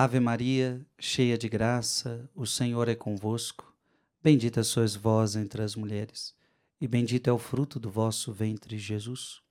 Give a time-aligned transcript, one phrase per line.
[0.00, 3.74] Ave Maria, cheia de graça, o Senhor é convosco.
[4.22, 6.36] Bendita sois vós entre as mulheres,
[6.80, 9.42] e bendito é o fruto do vosso ventre, Jesus.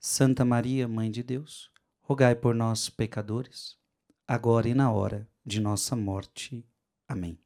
[0.00, 1.70] Santa Maria, Mãe de Deus,
[2.00, 3.76] rogai por nós, pecadores,
[4.26, 6.66] agora e na hora de nossa morte.
[7.06, 7.38] Amém.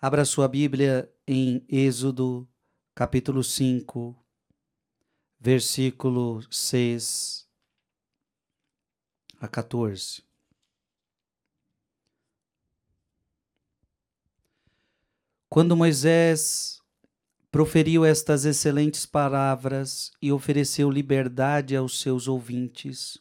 [0.00, 2.48] Abra sua Bíblia em Êxodo,
[2.94, 4.16] capítulo 5,
[5.38, 7.46] versículo 6
[9.38, 10.26] a 14.
[15.58, 16.80] Quando Moisés
[17.50, 23.18] proferiu estas excelentes palavras e ofereceu liberdade aos seus ouvintes,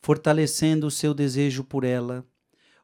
[0.00, 2.24] fortalecendo o seu desejo por ela,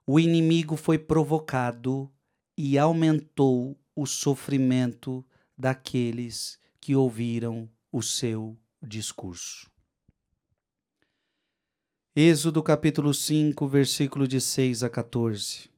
[0.05, 2.11] o inimigo foi provocado
[2.59, 5.25] e aumentou o sofrimento
[5.57, 9.71] daqueles que ouviram o seu discurso.
[12.17, 15.74] Êxodo capítulo 5, versículo de 6 a 14.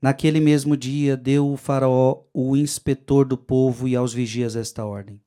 [0.00, 5.20] Naquele mesmo dia deu o faraó o inspetor do povo e aos vigias esta ordem: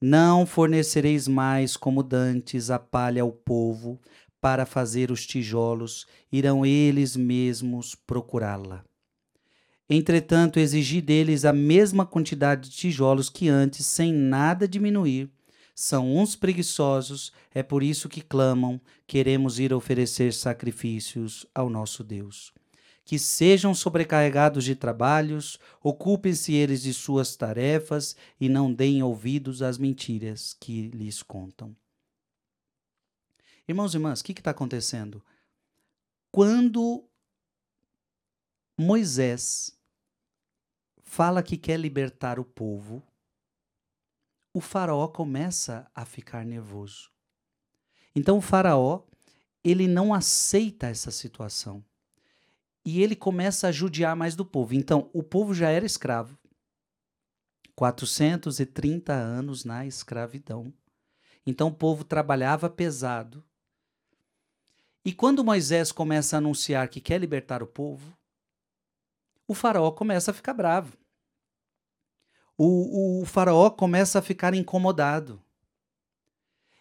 [0.00, 4.00] Não fornecereis mais como dantes a palha ao povo
[4.40, 8.84] para fazer os tijolos, irão eles mesmos procurá-la.
[9.88, 15.30] Entretanto, exigi deles a mesma quantidade de tijolos que antes, sem nada diminuir,
[15.76, 22.52] são uns preguiçosos, é por isso que clamam: queremos ir oferecer sacrifícios ao nosso Deus.
[23.04, 29.76] Que sejam sobrecarregados de trabalhos, ocupem-se eles de suas tarefas e não deem ouvidos às
[29.76, 31.76] mentiras que lhes contam.
[33.66, 35.24] Irmãos e irmãs, o que está acontecendo?
[36.30, 37.04] Quando
[38.78, 39.76] Moisés
[41.02, 43.02] fala que quer libertar o povo,
[44.54, 47.10] o faraó começa a ficar nervoso.
[48.14, 49.02] Então o faraó,
[49.64, 51.84] ele não aceita essa situação.
[52.84, 54.74] E ele começa a judiar mais do povo.
[54.74, 56.38] Então, o povo já era escravo.
[57.74, 60.72] 430 anos na escravidão.
[61.46, 63.44] Então o povo trabalhava pesado.
[65.04, 68.16] E quando Moisés começa a anunciar que quer libertar o povo,
[69.48, 70.96] o faraó começa a ficar bravo
[72.56, 75.42] o, o faraó começa a ficar incomodado.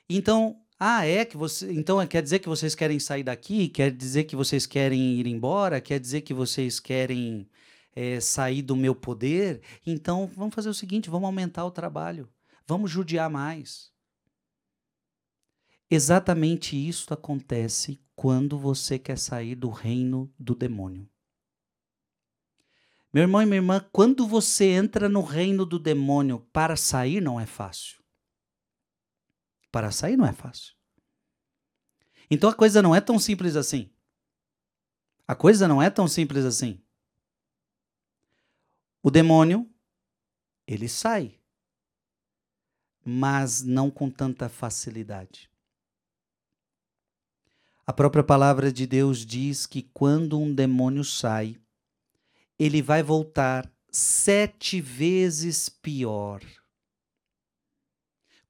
[0.10, 1.72] Então, ah, é que você.
[1.72, 3.70] Então quer dizer que vocês querem sair daqui?
[3.70, 5.80] Quer dizer que vocês querem ir embora?
[5.80, 7.48] Quer dizer que vocês querem
[7.96, 9.62] é, sair do meu poder?
[9.86, 12.28] Então vamos fazer o seguinte: vamos aumentar o trabalho.
[12.66, 13.92] Vamos judiar mais.
[15.88, 21.08] Exatamente isso acontece quando você quer sair do reino do demônio.
[23.14, 27.40] Meu irmão e minha irmã, quando você entra no reino do demônio, para sair não
[27.40, 28.01] é fácil.
[29.72, 30.76] Para sair não é fácil.
[32.30, 33.90] Então a coisa não é tão simples assim.
[35.28, 36.82] A coisa não é tão simples assim.
[39.02, 39.70] O demônio,
[40.68, 41.40] ele sai,
[43.04, 45.50] mas não com tanta facilidade.
[47.86, 51.58] A própria palavra de Deus diz que quando um demônio sai,
[52.60, 56.42] ele vai voltar sete vezes pior.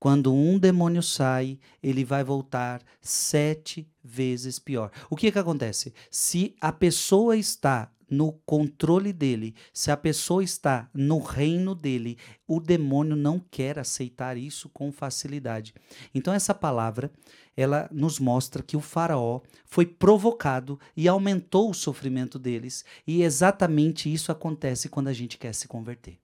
[0.01, 4.89] Quando um demônio sai, ele vai voltar sete vezes pior.
[5.11, 5.93] O que, que acontece?
[6.09, 12.17] Se a pessoa está no controle dele, se a pessoa está no reino dele,
[12.47, 15.71] o demônio não quer aceitar isso com facilidade.
[16.15, 17.11] Então essa palavra,
[17.55, 24.11] ela nos mostra que o faraó foi provocado e aumentou o sofrimento deles, e exatamente
[24.11, 26.17] isso acontece quando a gente quer se converter.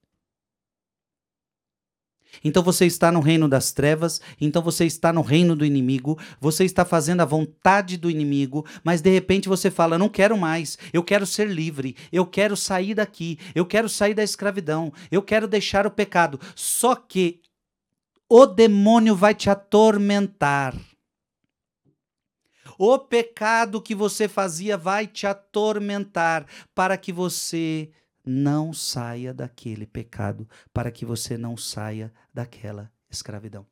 [2.43, 6.65] Então você está no reino das trevas, então você está no reino do inimigo, você
[6.65, 11.03] está fazendo a vontade do inimigo, mas de repente você fala: não quero mais, eu
[11.03, 15.88] quero ser livre, eu quero sair daqui, eu quero sair da escravidão, eu quero deixar
[15.88, 16.39] o pecado.
[16.55, 17.41] Só que
[18.29, 20.75] o demônio vai te atormentar.
[22.77, 26.45] O pecado que você fazia vai te atormentar
[26.75, 27.89] para que você
[28.27, 33.65] não saia daquele pecado, para que você não saia daquela escravidão.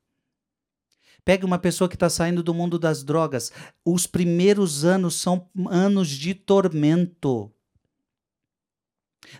[1.24, 3.52] Pegue uma pessoa que está saindo do mundo das drogas.
[3.84, 7.52] Os primeiros anos são anos de tormento.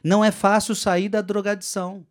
[0.02, 2.04] Não é fácil sair da drogadição.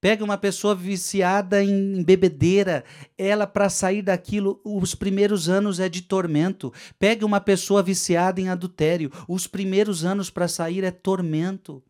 [0.00, 2.84] Pega uma pessoa viciada em bebedeira,
[3.16, 6.72] ela para sair daquilo, os primeiros anos é de tormento.
[6.98, 11.82] Pega uma pessoa viciada em adultério, os primeiros anos para sair é tormento.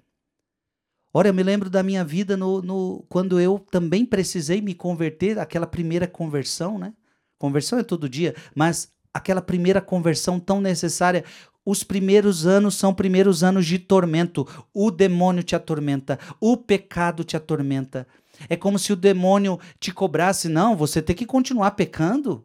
[1.13, 5.39] Ora, eu me lembro da minha vida no, no, quando eu também precisei me converter,
[5.39, 6.93] aquela primeira conversão, né?
[7.39, 11.25] Conversão é todo dia, mas aquela primeira conversão tão necessária.
[11.65, 14.47] Os primeiros anos são primeiros anos de tormento.
[14.73, 18.07] O demônio te atormenta, o pecado te atormenta.
[18.49, 22.45] É como se o demônio te cobrasse, não, você tem que continuar pecando.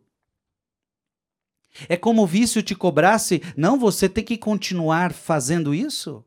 [1.87, 6.23] É como o vício te cobrasse, não, você tem que continuar fazendo isso.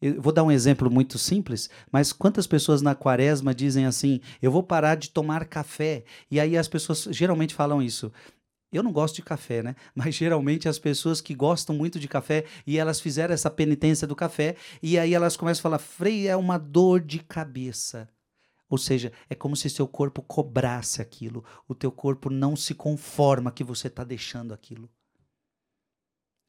[0.00, 4.50] Eu vou dar um exemplo muito simples, mas quantas pessoas na quaresma dizem assim: eu
[4.50, 6.04] vou parar de tomar café?
[6.30, 8.12] E aí as pessoas geralmente falam isso.
[8.76, 9.76] Eu não gosto de café, né?
[9.94, 14.16] Mas geralmente as pessoas que gostam muito de café e elas fizeram essa penitência do
[14.16, 18.08] café e aí elas começam a falar: Frei, é uma dor de cabeça.
[18.68, 21.44] Ou seja, é como se seu corpo cobrasse aquilo.
[21.68, 24.90] O teu corpo não se conforma que você está deixando aquilo.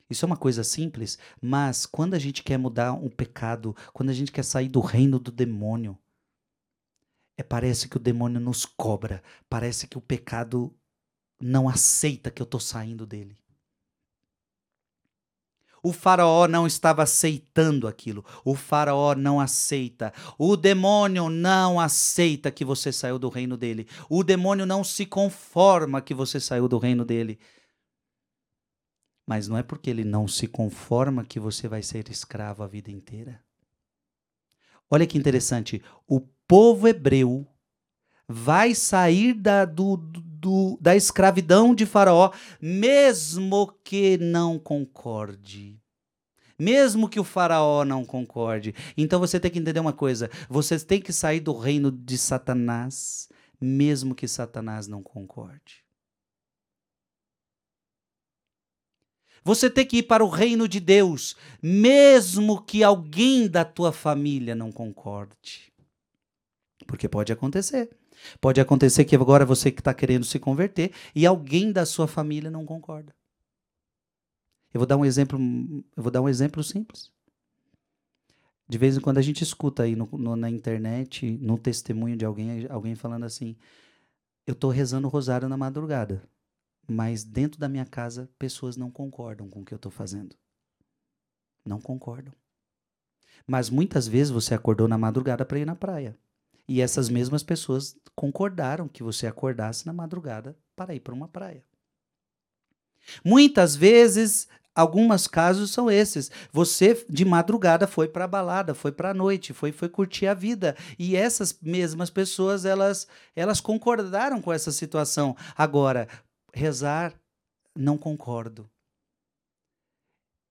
[0.10, 4.13] Isso é uma coisa simples, mas quando a gente quer mudar um pecado, quando a
[4.13, 5.98] gente quer sair do reino do demônio,
[7.38, 10.74] é parece que o demônio nos cobra, parece que o pecado
[11.39, 13.37] não aceita que eu estou saindo dele.
[15.85, 18.25] O faraó não estava aceitando aquilo.
[18.43, 20.11] O faraó não aceita.
[20.35, 23.87] O demônio não aceita que você saiu do reino dele.
[24.09, 27.38] O demônio não se conforma que você saiu do reino dele.
[29.27, 32.89] Mas não é porque ele não se conforma que você vai ser escravo a vida
[32.89, 33.39] inteira.
[34.89, 35.83] Olha que interessante.
[36.07, 37.47] O povo hebreu
[38.27, 39.97] vai sair da, do,
[40.45, 42.31] do, da escravidão de Faraó,
[42.62, 45.81] mesmo que não concorde.
[46.57, 48.75] Mesmo que o Faraó não concorde.
[48.95, 53.27] Então você tem que entender uma coisa: você tem que sair do reino de Satanás,
[53.59, 55.83] mesmo que Satanás não concorde.
[59.44, 64.53] Você tem que ir para o reino de Deus, mesmo que alguém da tua família
[64.53, 65.74] não concorde.
[66.88, 67.89] Porque pode acontecer.
[68.39, 72.50] Pode acontecer que agora você que está querendo se converter e alguém da sua família
[72.50, 73.15] não concorda.
[74.73, 75.39] Eu vou dar um exemplo,
[75.95, 77.12] eu vou dar um exemplo simples.
[78.67, 82.25] De vez em quando a gente escuta aí no, no, na internet, no testemunho de
[82.25, 83.56] alguém, alguém falando assim:
[84.45, 86.27] eu estou rezando o rosário na madrugada
[86.88, 90.35] mas dentro da minha casa pessoas não concordam com o que eu estou fazendo.
[91.65, 92.33] Não concordam.
[93.47, 96.17] Mas muitas vezes você acordou na madrugada para ir na praia.
[96.67, 101.63] E essas mesmas pessoas concordaram que você acordasse na madrugada para ir para uma praia.
[103.23, 106.31] Muitas vezes, alguns casos são esses.
[106.51, 110.33] Você de madrugada foi para a balada, foi para a noite, foi foi curtir a
[110.33, 110.75] vida.
[110.97, 115.35] E essas mesmas pessoas, elas elas concordaram com essa situação.
[115.56, 116.07] Agora,
[116.53, 117.13] rezar,
[117.75, 118.69] não concordo.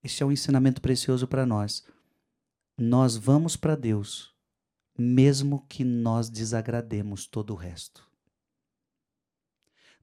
[0.03, 1.83] Este é um ensinamento precioso para nós.
[2.79, 4.34] Nós vamos para Deus,
[4.97, 8.09] mesmo que nós desagrademos todo o resto.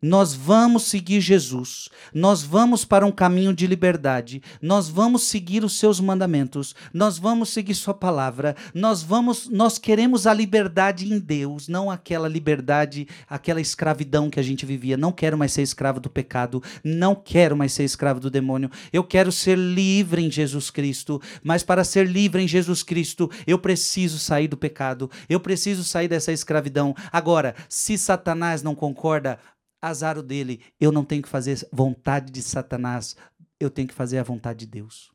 [0.01, 5.77] Nós vamos seguir Jesus, nós vamos para um caminho de liberdade, nós vamos seguir os
[5.77, 11.67] seus mandamentos, nós vamos seguir sua palavra, nós vamos, nós queremos a liberdade em Deus,
[11.67, 14.97] não aquela liberdade, aquela escravidão que a gente vivia.
[14.97, 18.71] Não quero mais ser escravo do pecado, não quero mais ser escravo do demônio.
[18.91, 23.59] Eu quero ser livre em Jesus Cristo, mas para ser livre em Jesus Cristo, eu
[23.59, 26.95] preciso sair do pecado, eu preciso sair dessa escravidão.
[27.11, 29.37] Agora, se Satanás não concorda,
[29.81, 30.61] azar o dele.
[30.79, 33.15] Eu não tenho que fazer vontade de Satanás,
[33.59, 35.11] eu tenho que fazer a vontade de Deus.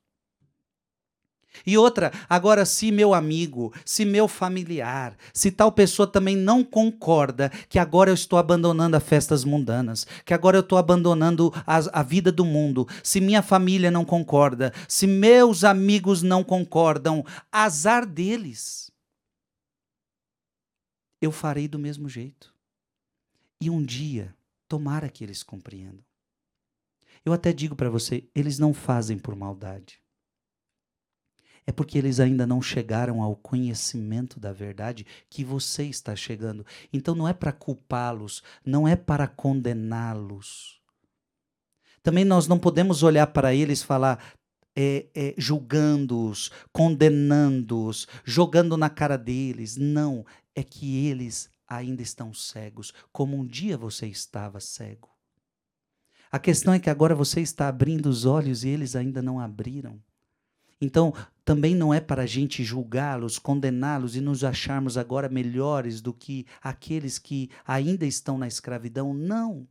[1.64, 7.50] E outra, agora, se meu amigo, se meu familiar, se tal pessoa também não concorda
[7.68, 12.02] que agora eu estou abandonando as festas mundanas, que agora eu estou abandonando a, a
[12.02, 18.90] vida do mundo, se minha família não concorda, se meus amigos não concordam, azar deles.
[21.20, 22.54] Eu farei do mesmo jeito.
[23.60, 24.35] E um dia
[24.68, 26.04] Tomara que eles compreendam.
[27.24, 30.00] Eu até digo para você, eles não fazem por maldade.
[31.66, 36.64] É porque eles ainda não chegaram ao conhecimento da verdade que você está chegando.
[36.92, 40.80] Então não é para culpá-los, não é para condená-los.
[42.04, 44.22] Também nós não podemos olhar para eles e falar,
[44.76, 49.76] é, é, julgando-os, condenando-os, jogando na cara deles.
[49.76, 55.08] Não, é que eles ainda estão cegos, como um dia você estava cego.
[56.30, 60.02] A questão é que agora você está abrindo os olhos e eles ainda não abriram.
[60.80, 66.12] Então, também não é para a gente julgá-los, condená-los e nos acharmos agora melhores do
[66.12, 69.14] que aqueles que ainda estão na escravidão.
[69.14, 69.66] Não.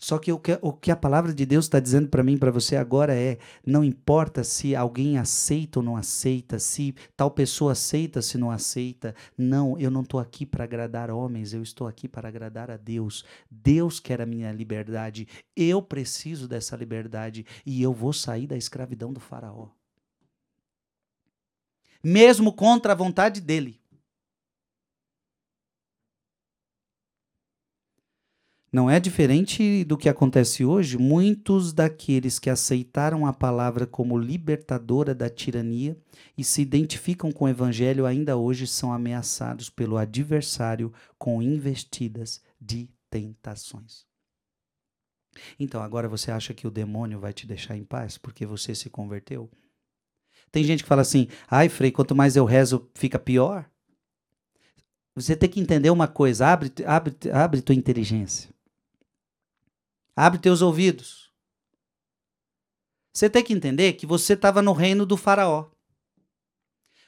[0.00, 2.50] Só que o que, o que a palavra de Deus está dizendo para mim, para
[2.50, 8.22] você agora é: não importa se alguém aceita ou não aceita, se tal pessoa aceita,
[8.22, 9.14] se não aceita.
[9.36, 13.26] Não, eu não estou aqui para agradar homens, eu estou aqui para agradar a Deus.
[13.50, 19.12] Deus quer a minha liberdade, eu preciso dessa liberdade e eu vou sair da escravidão
[19.12, 19.68] do Faraó.
[22.02, 23.79] Mesmo contra a vontade dele.
[28.72, 30.96] Não é diferente do que acontece hoje.
[30.96, 35.98] Muitos daqueles que aceitaram a palavra como libertadora da tirania
[36.38, 42.88] e se identificam com o evangelho ainda hoje são ameaçados pelo adversário com investidas de
[43.10, 44.06] tentações.
[45.58, 48.88] Então, agora você acha que o demônio vai te deixar em paz porque você se
[48.88, 49.50] converteu?
[50.52, 53.68] Tem gente que fala assim: ai, Frei, quanto mais eu rezo, fica pior.
[55.14, 58.50] Você tem que entender uma coisa: abre, abre, abre tua inteligência.
[60.16, 61.30] Abre teus ouvidos.
[63.12, 65.70] Você tem que entender que você estava no reino do Faraó.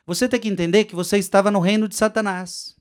[0.04, 2.76] Você tem que entender que você estava no reino de Satanás.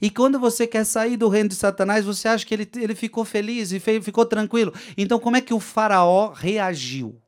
[0.00, 3.24] E quando você quer sair do reino de Satanás, você acha que ele, ele ficou
[3.24, 4.72] feliz e ficou tranquilo.
[4.96, 7.20] Então, como é que o Faraó reagiu?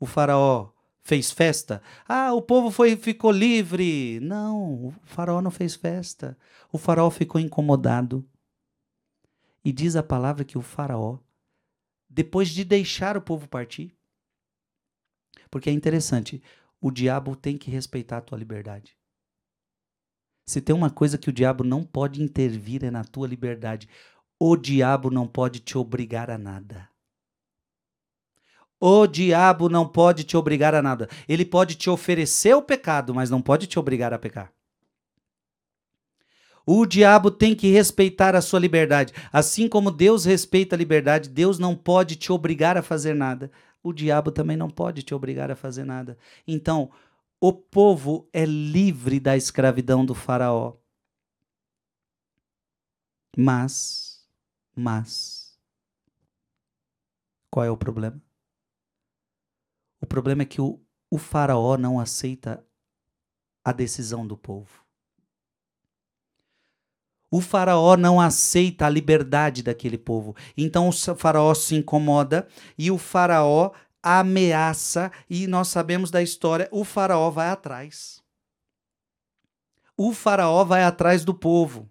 [0.00, 0.70] O Faraó
[1.02, 1.80] fez festa?
[2.08, 4.18] Ah, o povo foi, ficou livre.
[4.20, 6.36] Não, o Faraó não fez festa.
[6.72, 8.26] O Faraó ficou incomodado.
[9.66, 11.18] E diz a palavra que o Faraó,
[12.08, 13.98] depois de deixar o povo partir,
[15.50, 16.40] porque é interessante,
[16.80, 18.96] o diabo tem que respeitar a tua liberdade.
[20.48, 23.88] Se tem uma coisa que o diabo não pode intervir é na tua liberdade.
[24.38, 26.88] O diabo não pode te obrigar a nada.
[28.78, 31.08] O diabo não pode te obrigar a nada.
[31.28, 34.55] Ele pode te oferecer o pecado, mas não pode te obrigar a pecar.
[36.68, 39.12] O diabo tem que respeitar a sua liberdade.
[39.32, 43.52] Assim como Deus respeita a liberdade, Deus não pode te obrigar a fazer nada.
[43.84, 46.18] O diabo também não pode te obrigar a fazer nada.
[46.44, 46.90] Então,
[47.40, 50.76] o povo é livre da escravidão do Faraó.
[53.38, 54.26] Mas,
[54.74, 55.56] mas,
[57.48, 58.20] qual é o problema?
[60.00, 60.80] O problema é que o,
[61.10, 62.66] o Faraó não aceita
[63.64, 64.85] a decisão do povo.
[67.30, 70.34] O faraó não aceita a liberdade daquele povo.
[70.56, 72.46] Então o faraó se incomoda
[72.78, 78.22] e o faraó ameaça, e nós sabemos da história, o faraó vai atrás.
[79.96, 81.90] O faraó vai atrás do povo.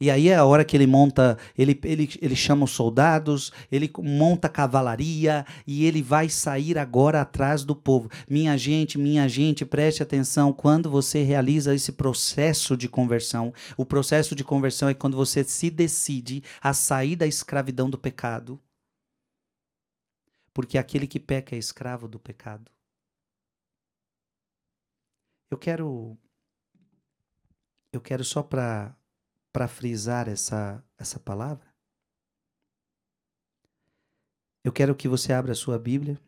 [0.00, 3.92] E aí é a hora que ele monta, ele, ele, ele chama os soldados, ele
[3.98, 8.10] monta cavalaria e ele vai sair agora atrás do povo.
[8.26, 13.52] Minha gente, minha gente, preste atenção quando você realiza esse processo de conversão.
[13.76, 18.58] O processo de conversão é quando você se decide a sair da escravidão do pecado.
[20.54, 22.70] Porque aquele que peca é escravo do pecado.
[25.50, 26.16] Eu quero
[27.92, 28.96] eu quero só para
[29.52, 31.70] para frisar essa, essa palavra?
[34.62, 36.20] Eu quero que você abra a sua Bíblia.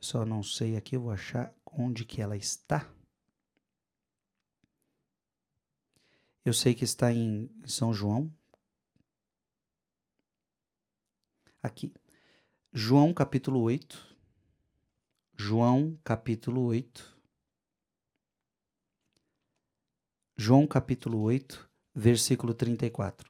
[0.00, 2.92] Só não sei aqui, eu vou achar onde que ela está.
[6.44, 8.32] Eu sei que está em São João.
[11.62, 11.92] Aqui.
[12.72, 14.16] João capítulo 8.
[15.36, 17.17] João capítulo 8.
[20.40, 23.28] João capítulo 8, versículo 34.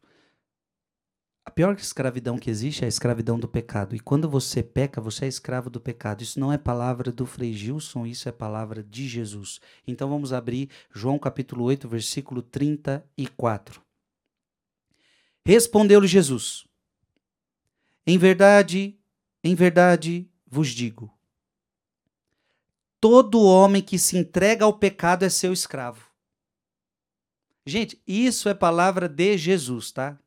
[1.42, 3.96] A pior escravidão que existe é a escravidão do pecado.
[3.96, 6.22] E quando você peca, você é escravo do pecado.
[6.22, 9.58] Isso não é palavra do Frei Gilson, isso é palavra de Jesus.
[9.86, 13.80] Então vamos abrir João capítulo 8, versículo 34.
[15.46, 16.66] Respondeu-lhe Jesus:
[18.06, 19.00] Em verdade,
[19.42, 21.10] em verdade vos digo:
[23.00, 26.07] todo homem que se entrega ao pecado é seu escravo.
[27.68, 30.18] Gente, isso é palavra de Jesus, tá?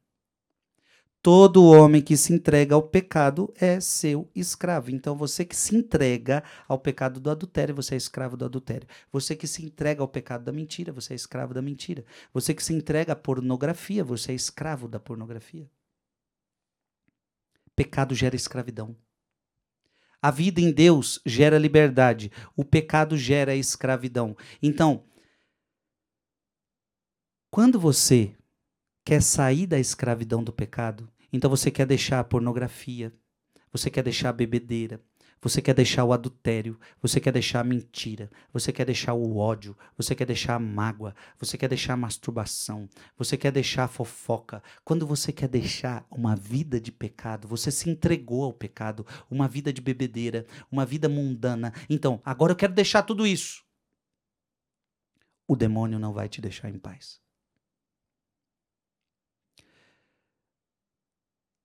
[1.24, 4.92] Todo homem que se entrega ao pecado é seu escravo.
[4.92, 8.88] Então, você que se entrega ao pecado do adultério, você é escravo do adultério.
[9.12, 12.06] Você que se entrega ao pecado da mentira, você é escravo da mentira.
[12.32, 15.68] Você que se entrega à pornografia, você é escravo da pornografia.
[17.76, 18.96] Pecado gera escravidão.
[20.22, 22.32] A vida em Deus gera liberdade.
[22.56, 24.38] O pecado gera escravidão.
[24.62, 25.04] Então,
[27.52, 28.34] quando você
[29.04, 33.14] quer sair da escravidão do pecado, então você quer deixar a pornografia,
[33.74, 35.02] você quer deixar a bebedeira,
[35.44, 39.76] Você quer deixar o adultério, você quer deixar a mentira, você quer deixar o ódio,
[39.98, 44.62] você quer deixar a mágoa, você quer deixar a masturbação, você quer deixar a fofoca.
[44.86, 49.74] Quando você quer deixar uma vida de pecado, você se entregou ao pecado, uma vida
[49.74, 51.74] de bebedeira, uma vida mundana.
[51.90, 53.64] Então, agora eu quero deixar tudo isso.
[55.48, 57.20] O demônio não vai te deixar em paz.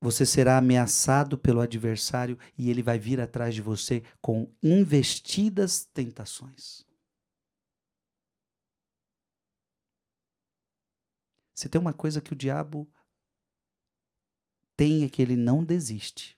[0.01, 6.85] Você será ameaçado pelo adversário e ele vai vir atrás de você com investidas tentações.
[11.55, 12.87] Se tem uma coisa que o diabo
[14.77, 16.36] tem é que ele não desiste.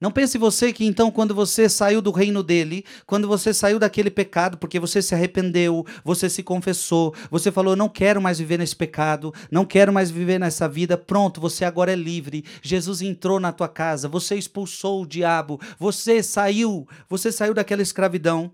[0.00, 4.10] Não pense você que então, quando você saiu do reino dele, quando você saiu daquele
[4.10, 8.74] pecado, porque você se arrependeu, você se confessou, você falou: não quero mais viver nesse
[8.74, 12.46] pecado, não quero mais viver nessa vida, pronto, você agora é livre.
[12.62, 18.50] Jesus entrou na tua casa, você expulsou o diabo, você saiu, você saiu daquela escravidão.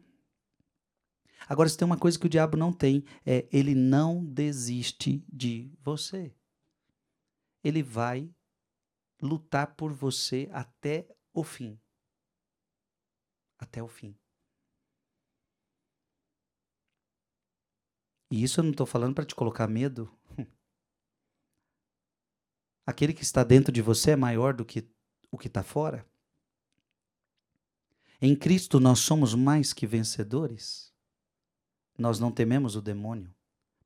[1.48, 5.70] Agora, se tem uma coisa que o diabo não tem, é ele não desiste de
[5.80, 6.32] você.
[7.62, 8.28] Ele vai
[9.22, 11.78] lutar por você até o fim.
[13.58, 14.16] Até o fim.
[18.30, 20.10] E isso eu não estou falando para te colocar medo.
[22.86, 24.88] Aquele que está dentro de você é maior do que
[25.30, 26.08] o que está fora.
[28.18, 30.94] Em Cristo nós somos mais que vencedores.
[31.98, 33.35] Nós não tememos o demônio.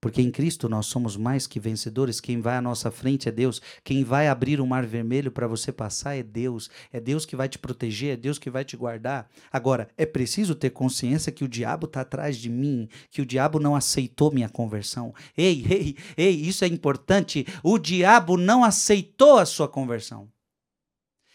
[0.01, 2.21] Porque em Cristo nós somos mais que vencedores.
[2.21, 3.61] Quem vai à nossa frente é Deus.
[3.85, 6.71] Quem vai abrir o mar vermelho para você passar é Deus.
[6.91, 9.29] É Deus que vai te proteger, é Deus que vai te guardar.
[9.53, 13.61] Agora, é preciso ter consciência que o diabo está atrás de mim, que o diabo
[13.61, 15.15] não aceitou minha conversão.
[15.37, 17.47] Ei, ei, ei, isso é importante.
[17.63, 20.29] O diabo não aceitou a sua conversão.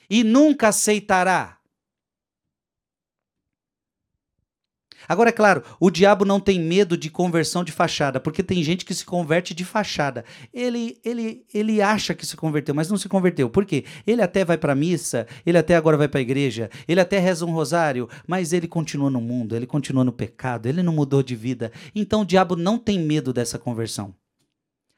[0.09, 1.54] E nunca aceitará.
[5.07, 8.85] Agora, é claro, o diabo não tem medo de conversão de fachada, porque tem gente
[8.85, 10.25] que se converte de fachada.
[10.53, 13.49] Ele, ele, ele acha que se converteu, mas não se converteu.
[13.49, 13.85] Por quê?
[14.05, 17.19] Ele até vai para a missa, ele até agora vai para a igreja, ele até
[17.19, 21.21] reza um rosário, mas ele continua no mundo, ele continua no pecado, ele não mudou
[21.21, 21.71] de vida.
[21.93, 24.13] Então o diabo não tem medo dessa conversão.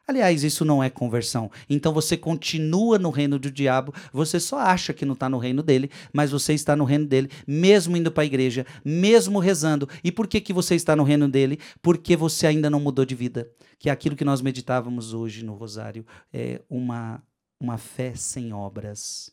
[0.07, 1.51] Aliás, isso não é conversão.
[1.69, 5.61] Então você continua no reino do diabo, você só acha que não está no reino
[5.61, 9.89] dele, mas você está no reino dele, mesmo indo para a igreja, mesmo rezando.
[10.01, 11.59] E por que, que você está no reino dele?
[11.81, 13.51] Porque você ainda não mudou de vida.
[13.77, 17.21] Que é aquilo que nós meditávamos hoje no Rosário, é uma,
[17.59, 19.29] uma fé sem obras.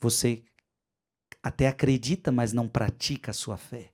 [0.00, 0.44] Você
[1.42, 3.90] até acredita, mas não pratica a sua fé.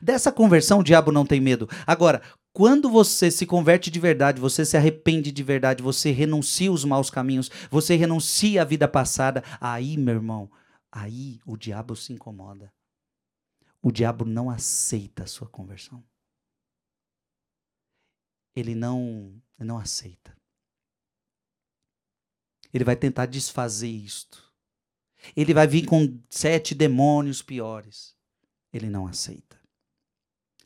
[0.00, 1.68] Dessa conversão, o diabo não tem medo.
[1.86, 2.22] Agora,
[2.58, 7.08] quando você se converte de verdade, você se arrepende de verdade, você renuncia os maus
[7.08, 10.50] caminhos, você renuncia a vida passada, aí, meu irmão,
[10.90, 12.74] aí o diabo se incomoda.
[13.80, 16.02] O diabo não aceita a sua conversão.
[18.56, 20.36] Ele não, não aceita.
[22.74, 24.52] Ele vai tentar desfazer isto.
[25.36, 28.16] Ele vai vir com sete demônios piores.
[28.72, 29.56] Ele não aceita.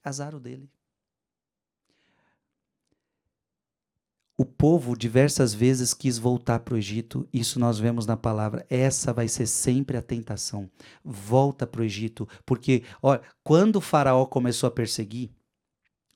[0.02, 0.71] Azar o dele.
[4.42, 8.66] O povo diversas vezes quis voltar para o Egito, isso nós vemos na palavra.
[8.68, 10.68] Essa vai ser sempre a tentação.
[11.04, 15.30] Volta para o Egito, porque, olha, quando o Faraó começou a perseguir,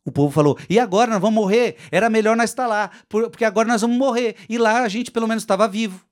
[0.05, 1.77] o povo falou: e agora nós vamos morrer?
[1.89, 4.35] Era melhor nós estar lá, porque agora nós vamos morrer.
[4.49, 6.05] E lá a gente pelo menos estava vivo.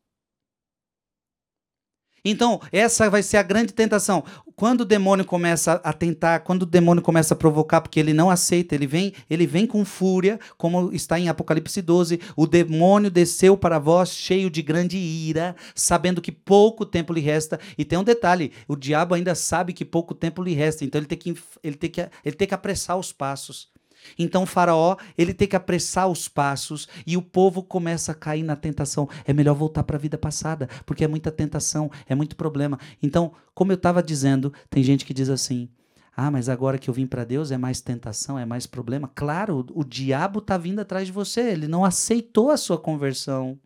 [2.25, 4.25] Então, essa vai ser a grande tentação.
[4.57, 8.31] Quando o demônio começa a tentar, quando o demônio começa a provocar, porque ele não
[8.31, 13.57] aceita, ele vem, ele vem com fúria, como está em Apocalipse 12, o demônio desceu
[13.57, 17.61] para vós cheio de grande ira, sabendo que pouco tempo lhe resta.
[17.77, 21.09] E tem um detalhe, o diabo ainda sabe que pouco tempo lhe resta, então ele
[21.09, 23.74] tem que, ele tem que, ele tem que apressar os passos.
[24.19, 28.57] Então faraó, ele tem que apressar os passos e o povo começa a cair na
[28.57, 29.09] tentação.
[29.25, 32.79] É melhor voltar para a vida passada, porque é muita tentação, é muito problema.
[33.03, 35.69] Então, como eu estava dizendo, tem gente que diz assim:
[36.17, 39.11] "Ah, mas agora que eu vim para Deus é mais tentação, é mais problema".
[39.15, 43.59] Claro, o diabo está vindo atrás de você, ele não aceitou a sua conversão.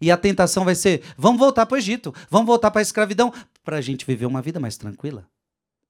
[0.00, 3.32] E a tentação vai ser: vamos voltar para o Egito, vamos voltar para a escravidão,
[3.64, 5.26] para a gente viver uma vida mais tranquila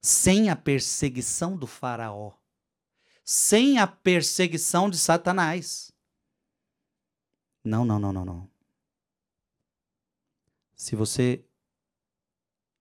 [0.01, 2.33] sem a perseguição do Faraó,
[3.23, 5.91] sem a perseguição de Satanás.
[7.63, 8.49] Não, não, não, não, não.
[10.75, 11.43] Se você.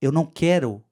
[0.01, 0.85] Eu não quero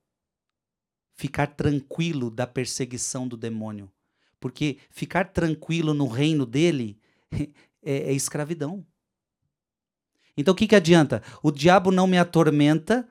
[1.15, 3.91] ficar tranquilo da perseguição do demônio,
[4.39, 7.01] porque ficar tranquilo no reino dele
[7.83, 8.85] é, é escravidão.
[10.37, 11.23] Então o que, que adianta?
[11.43, 13.09] O diabo não me atormenta.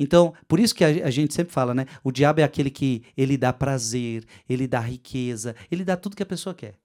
[0.00, 1.84] Então, por isso que a, gente sempre fala, né?
[2.02, 6.22] O diabo é aquele que ele dá prazer, ele dá riqueza, ele dá tudo que
[6.22, 6.80] a pessoa quer.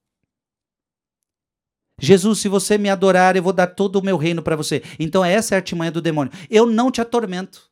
[1.98, 4.84] Jesus, se você me adorar, eu vou dar todo o meu reino para você.
[5.00, 6.34] Então, essa é a artimanha do demônio.
[6.50, 7.72] Eu não te atormento.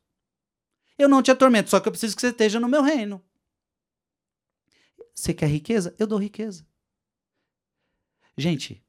[0.96, 3.22] Eu não te atormento, só que eu preciso que você esteja no meu reino.
[5.14, 5.94] Você quer riqueza?
[5.98, 6.66] Eu dou riqueza.
[8.34, 8.82] Gente,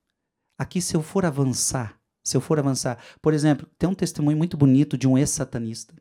[0.58, 4.56] aqui se eu for avançar, se eu for avançar, por exemplo, tem um testemunho muito
[4.56, 5.94] bonito de um ex-satanista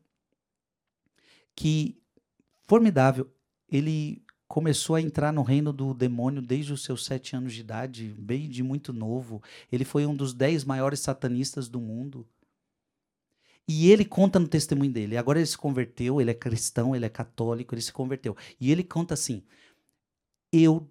[1.54, 2.00] que,
[2.66, 3.30] formidável,
[3.68, 8.14] ele começou a entrar no reino do demônio desde os seus sete anos de idade,
[8.18, 9.42] bem de muito novo.
[9.70, 12.26] Ele foi um dos dez maiores satanistas do mundo.
[13.66, 15.16] E ele conta no testemunho dele.
[15.16, 18.36] Agora ele se converteu, ele é cristão, ele é católico, ele se converteu.
[18.60, 19.42] E ele conta assim:
[20.52, 20.90] Eu,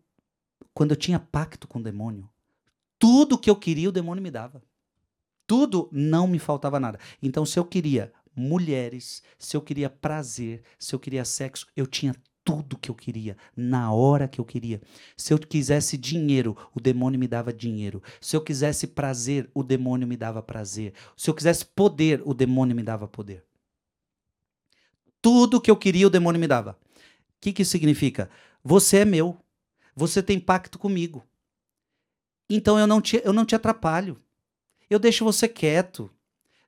[0.74, 2.28] quando eu tinha pacto com o demônio,
[2.98, 4.64] tudo que eu queria o demônio me dava.
[5.46, 7.00] Tudo não me faltava nada.
[7.22, 12.16] Então, se eu queria mulheres, se eu queria prazer, se eu queria sexo, eu tinha
[12.44, 14.82] tudo que eu queria, na hora que eu queria.
[15.16, 18.04] Se eu quisesse dinheiro, o demônio me dava dinheiro.
[18.20, 20.94] Se eu quisesse prazer, o demônio me dava prazer.
[21.16, 23.44] Se eu quisesse poder, o demônio me dava poder.
[25.22, 26.72] Tudo que eu queria, o demônio me dava.
[26.72, 26.76] O
[27.40, 28.30] que, que isso significa?
[28.64, 29.38] Você é meu.
[29.96, 31.24] Você tem pacto comigo.
[32.50, 34.22] Então eu não te, eu não te atrapalho.
[34.90, 36.10] Eu deixo você quieto.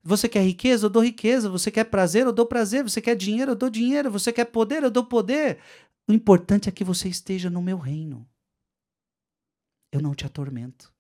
[0.08, 0.86] Você quer riqueza?
[0.86, 1.50] Eu dou riqueza.
[1.50, 2.28] Você quer prazer?
[2.28, 2.84] Eu dou prazer.
[2.84, 3.52] Você quer dinheiro?
[3.52, 4.12] Eu dou dinheiro.
[4.12, 4.84] Você quer poder?
[4.84, 5.60] Eu dou poder.
[6.08, 8.30] O importante é que você esteja no meu reino.
[9.92, 10.94] Eu não te atormento.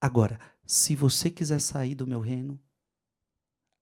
[0.00, 2.62] Agora, se você quiser sair do meu reino,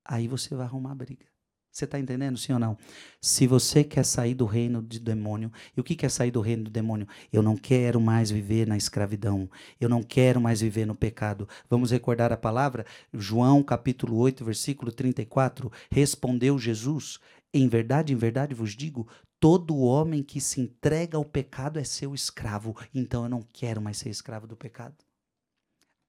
[0.03, 1.27] aí você vai arrumar briga.
[1.75, 2.79] Você está entendendo, sim ou não?
[3.21, 6.63] Se você quer sair do reino do demônio, e o que quer sair do reino
[6.63, 7.09] do demônio?
[7.33, 9.51] Eu não quero mais viver na escravidão.
[9.81, 11.49] Eu não quero mais viver no pecado.
[11.69, 12.87] Vamos recordar a palavra?
[13.13, 15.73] João capítulo 8, versículo 34.
[15.91, 17.19] Respondeu Jesus:
[17.53, 19.09] Em verdade, em verdade vos digo,
[19.41, 22.77] todo homem que se entrega ao pecado é seu escravo.
[22.95, 24.95] Então eu não quero mais ser escravo do pecado.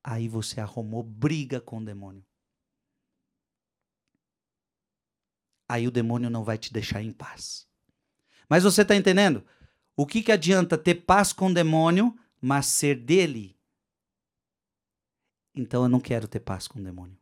[0.04, 2.24] Aí você arrumou briga com o demônio.
[5.68, 7.68] Aí o demônio não vai te deixar em paz.
[8.50, 9.44] Mas você está entendendo?
[9.96, 13.58] O que, que adianta ter paz com o demônio, mas ser dele?
[15.56, 17.18] Então eu não quero ter paz com o demônio.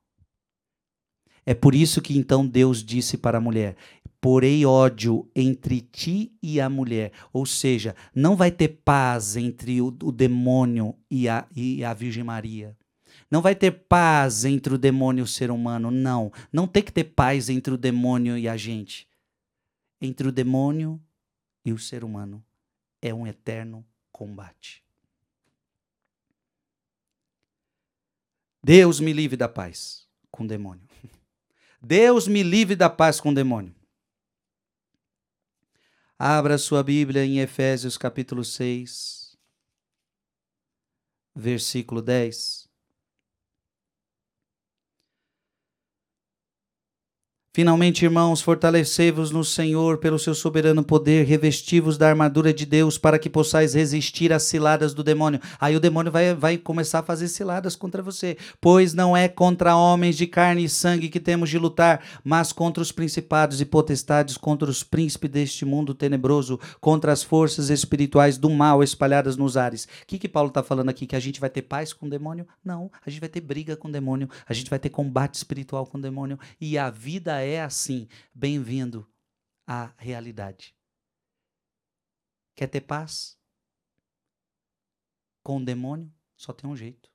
[1.46, 3.76] É por isso que então Deus disse para a mulher:
[4.20, 7.12] porei ódio entre ti e a mulher.
[7.32, 12.24] Ou seja, não vai ter paz entre o, o demônio e a, e a Virgem
[12.24, 12.76] Maria.
[13.34, 16.32] Não vai ter paz entre o demônio e o ser humano, não.
[16.52, 19.08] Não tem que ter paz entre o demônio e a gente.
[20.00, 21.02] Entre o demônio
[21.66, 22.46] e o ser humano
[23.02, 24.86] é um eterno combate.
[28.64, 30.88] Deus me livre da paz com o demônio.
[31.82, 33.74] Deus me livre da paz com o demônio.
[36.20, 39.36] Abra sua Bíblia em Efésios capítulo 6,
[41.36, 42.63] versículo 10.
[47.56, 53.20] Finalmente, irmãos, fortalecei-vos no Senhor pelo seu soberano poder, revesti-vos da armadura de Deus para
[53.20, 55.40] que possais resistir às ciladas do demônio.
[55.62, 58.38] Aí o demônio vai, vai começar a fazer ciladas contra você.
[58.60, 62.82] Pois não é contra homens de carne e sangue que temos de lutar, mas contra
[62.82, 68.50] os principados e potestades, contra os príncipes deste mundo tenebroso, contra as forças espirituais do
[68.50, 69.84] mal espalhadas nos ares.
[69.84, 71.06] O que, que Paulo está falando aqui?
[71.06, 72.48] Que a gente vai ter paz com o demônio?
[72.66, 72.90] Não.
[73.06, 76.00] A gente vai ter briga com o demônio, a gente vai ter combate espiritual com
[76.00, 76.40] o demônio.
[76.60, 79.08] E a vida é assim, bem-vindo
[79.66, 80.76] à realidade.
[82.56, 83.38] Quer ter paz?
[85.44, 87.10] Com o demônio, só tem um jeito.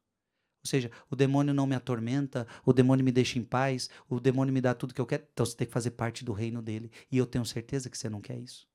[0.65, 4.53] Ou seja, o demônio não me atormenta, o demônio me deixa em paz, o demônio
[4.53, 5.27] me dá tudo que eu quero.
[5.33, 6.91] Então você tem que fazer parte do reino dele.
[7.11, 8.69] E eu tenho certeza que você não quer isso.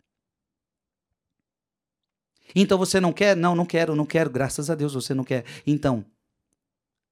[2.56, 3.36] Então você não quer?
[3.36, 4.30] Não, não quero, não quero.
[4.30, 5.46] Graças a Deus você não quer.
[5.68, 6.06] Então,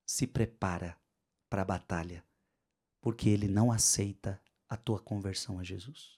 [0.05, 0.97] se prepara
[1.49, 2.23] para a batalha
[3.01, 6.17] porque ele não aceita a tua conversão a Jesus.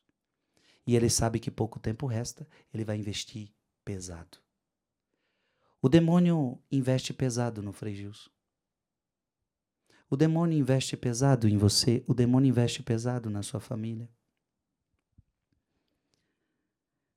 [0.85, 3.49] E ele sabe que pouco tempo resta, ele vai investir
[3.85, 4.37] pesado.
[5.81, 8.29] O demônio investe pesado no Frei Gilson.
[10.09, 14.07] O demônio investe pesado em você, o demônio investe pesado na sua família.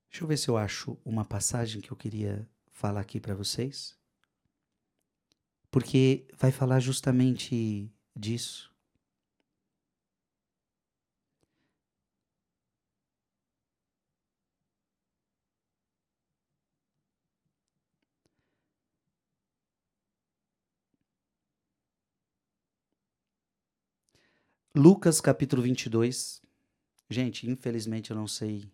[0.09, 3.95] Deixa eu ver se eu acho uma passagem que eu queria falar aqui para vocês.
[5.71, 8.75] Porque vai falar justamente disso.
[24.79, 26.43] Lucas capítulo 22.
[27.09, 28.71] Gente, infelizmente eu não sei.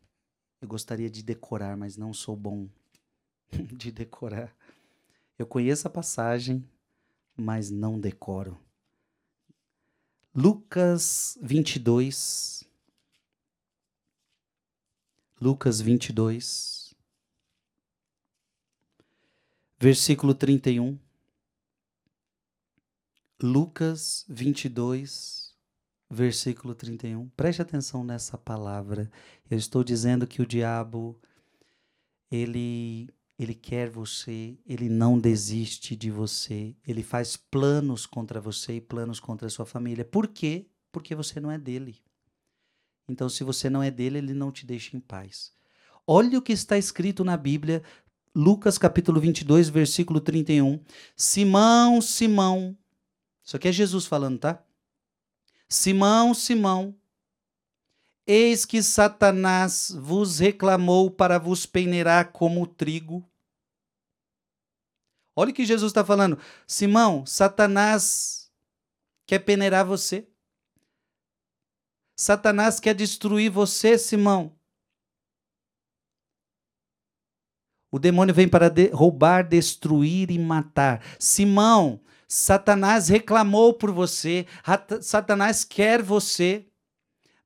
[0.60, 2.68] Eu gostaria de decorar, mas não sou bom
[3.72, 4.52] de decorar.
[5.38, 6.68] Eu conheço a passagem,
[7.36, 8.58] mas não decoro.
[10.34, 12.64] Lucas 22.
[15.40, 16.96] Lucas 22.
[19.78, 20.98] Versículo 31.
[23.40, 25.41] Lucas 22,
[26.12, 27.26] versículo 31.
[27.30, 29.10] Preste atenção nessa palavra.
[29.50, 31.18] Eu estou dizendo que o diabo
[32.30, 38.80] ele ele quer você, ele não desiste de você, ele faz planos contra você e
[38.80, 40.04] planos contra a sua família.
[40.04, 40.66] Por quê?
[40.92, 42.00] Porque você não é dele.
[43.08, 45.52] Então, se você não é dele, ele não te deixa em paz.
[46.06, 47.82] Olha o que está escrito na Bíblia,
[48.32, 50.78] Lucas capítulo 22, versículo 31.
[51.16, 52.76] Simão, Simão.
[53.42, 54.64] Isso aqui é Jesus falando, tá?
[55.72, 56.94] Simão, Simão.
[58.26, 63.26] Eis que Satanás vos reclamou para vos peneirar como trigo.
[65.34, 66.38] Olha o que Jesus está falando.
[66.66, 68.52] Simão, Satanás
[69.26, 70.28] quer peneirar você.
[72.14, 74.54] Satanás quer destruir você, Simão.
[77.90, 81.02] O demônio vem para de roubar, destruir e matar.
[81.18, 81.98] Simão,
[82.34, 84.46] Satanás reclamou por você.
[85.02, 86.66] Satanás quer você.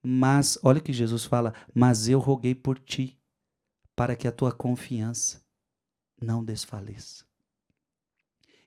[0.00, 3.18] Mas, olha o que Jesus fala: Mas eu roguei por ti,
[3.96, 5.42] para que a tua confiança
[6.22, 7.24] não desfaleça.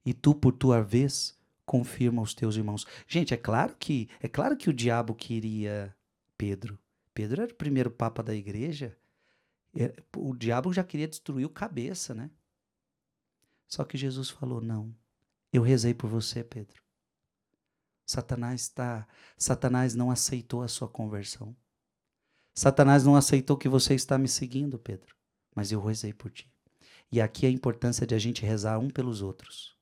[0.06, 2.86] E tu, por tua vez, confirma os teus irmãos.
[3.08, 5.96] Gente, é claro que é claro que o diabo queria
[6.38, 6.78] Pedro.
[7.14, 8.94] Pedro era o primeiro papa da igreja.
[9.74, 12.30] É, o diabo já queria destruir o cabeça, né?
[13.70, 14.94] Só que Jesus falou: "Não.
[15.52, 16.82] Eu rezei por você, Pedro.
[18.06, 19.08] Satanás está,
[19.38, 21.56] Satanás não aceitou a sua conversão.
[22.56, 25.16] Satanás não aceitou que você está me seguindo, Pedro,
[25.56, 26.52] mas eu rezei por ti.
[27.12, 29.78] E aqui a importância de a gente rezar um pelos outros.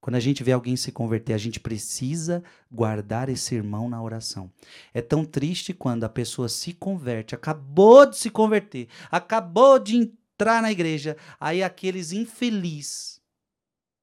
[0.00, 4.50] Quando a gente vê alguém se converter, a gente precisa guardar esse irmão na oração.
[4.94, 10.62] É tão triste quando a pessoa se converte, acabou de se converter, acabou de entrar
[10.62, 13.17] na igreja, aí aqueles infelizes,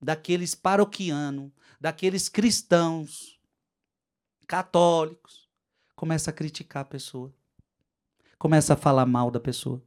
[0.02, 3.40] daqueles paroquianos, daqueles cristãos
[4.48, 5.50] católicos,
[5.96, 7.34] começa a criticar a pessoa.
[8.38, 9.82] Começa a falar mal da pessoa.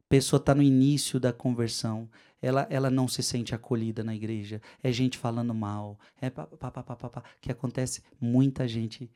[0.00, 2.08] A pessoa está no início da conversão.
[2.40, 4.60] Ela, ela não se sente acolhida na igreja.
[4.82, 5.98] É gente falando mal.
[6.20, 8.02] É pá, pá, pá, pá, pá, que acontece.
[8.20, 9.10] Muita gente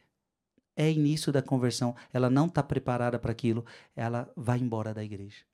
[0.75, 1.95] é início da conversão.
[2.13, 3.65] Ela não está preparada para aquilo.
[3.95, 5.45] Ela vai embora da igreja.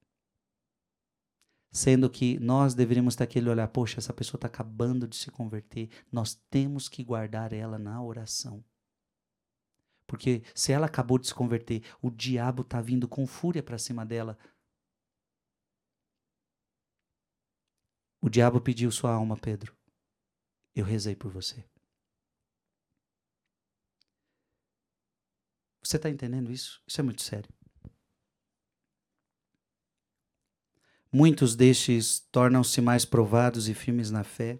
[1.74, 5.90] Sendo que nós deveríamos ter aquele olhar, poxa, essa pessoa está acabando de se converter,
[6.12, 8.64] nós temos que guardar ela na oração.
[10.06, 14.06] Porque se ela acabou de se converter, o diabo está vindo com fúria para cima
[14.06, 14.38] dela.
[18.22, 19.76] O diabo pediu sua alma, Pedro.
[20.76, 21.68] Eu rezei por você.
[25.82, 26.80] Você está entendendo isso?
[26.86, 27.52] Isso é muito sério.
[31.16, 34.58] Muitos destes tornam-se mais provados e firmes na fé,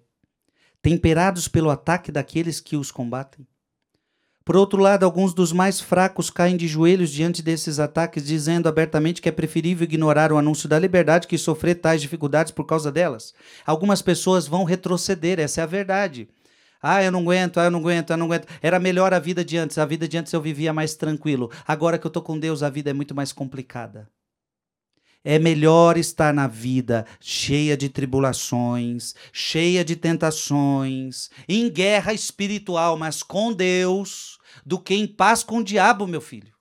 [0.80, 3.44] temperados pelo ataque daqueles que os combatem.
[4.44, 9.20] Por outro lado, alguns dos mais fracos caem de joelhos diante desses ataques, dizendo abertamente
[9.20, 13.34] que é preferível ignorar o anúncio da liberdade que sofrer tais dificuldades por causa delas.
[13.66, 16.28] Algumas pessoas vão retroceder, essa é a verdade.
[16.80, 18.46] Ah, eu não aguento, ah, eu não aguento, eu não aguento.
[18.62, 21.50] Era melhor a vida de antes, a vida de antes eu vivia mais tranquilo.
[21.66, 24.08] Agora que eu estou com Deus, a vida é muito mais complicada.
[25.24, 33.22] É melhor estar na vida cheia de tribulações, cheia de tentações, em guerra espiritual, mas
[33.22, 36.52] com Deus, do que em paz com o diabo, meu filho.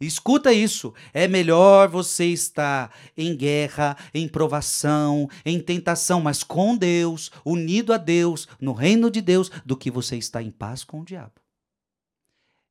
[0.00, 0.94] Escuta isso.
[1.12, 7.96] É melhor você estar em guerra, em provação, em tentação, mas com Deus, unido a
[7.96, 11.45] Deus, no reino de Deus, do que você estar em paz com o diabo.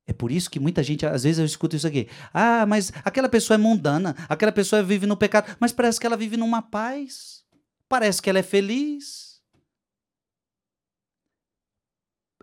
[0.08, 2.08] É por isso que muita gente, às vezes eu escuto isso aqui.
[2.34, 6.18] Ah, mas aquela pessoa é mundana, aquela pessoa vive no pecado, mas parece que ela
[6.18, 7.44] vive numa paz.
[7.90, 9.42] Parece que ela é feliz.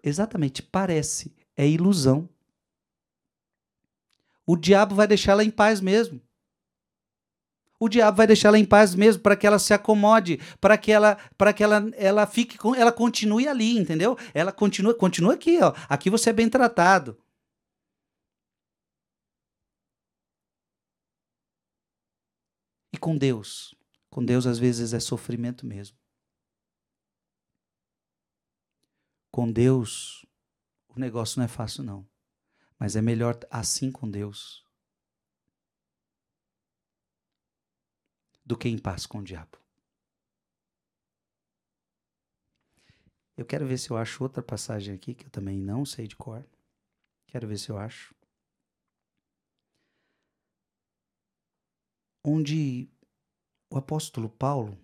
[0.02, 1.32] Exatamente, parece.
[1.56, 2.28] É ilusão.
[4.44, 6.20] O diabo vai deixá-la em paz mesmo.
[7.78, 11.16] O diabo vai deixá-la em paz mesmo para que ela se acomode, para que ela,
[11.36, 14.16] para que ela, ela fique, ela continue ali, entendeu?
[14.34, 15.72] Ela continua, continua aqui, ó.
[15.88, 17.18] Aqui você é bem tratado.
[23.02, 23.74] Com Deus.
[24.08, 25.98] Com Deus, às vezes, é sofrimento mesmo.
[29.28, 30.24] Com Deus,
[30.86, 32.08] o negócio não é fácil, não.
[32.78, 34.64] Mas é melhor assim com Deus
[38.44, 39.58] do que em paz com o diabo.
[43.36, 46.14] Eu quero ver se eu acho outra passagem aqui que eu também não sei de
[46.14, 46.46] cor.
[47.26, 48.14] Quero ver se eu acho.
[52.24, 52.88] Onde
[53.70, 54.78] o apóstolo Paulo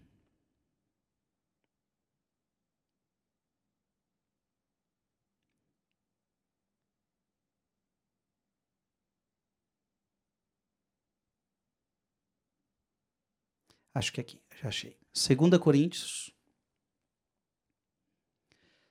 [13.98, 14.96] Acho que aqui, já achei.
[15.12, 16.32] 2 Coríntios.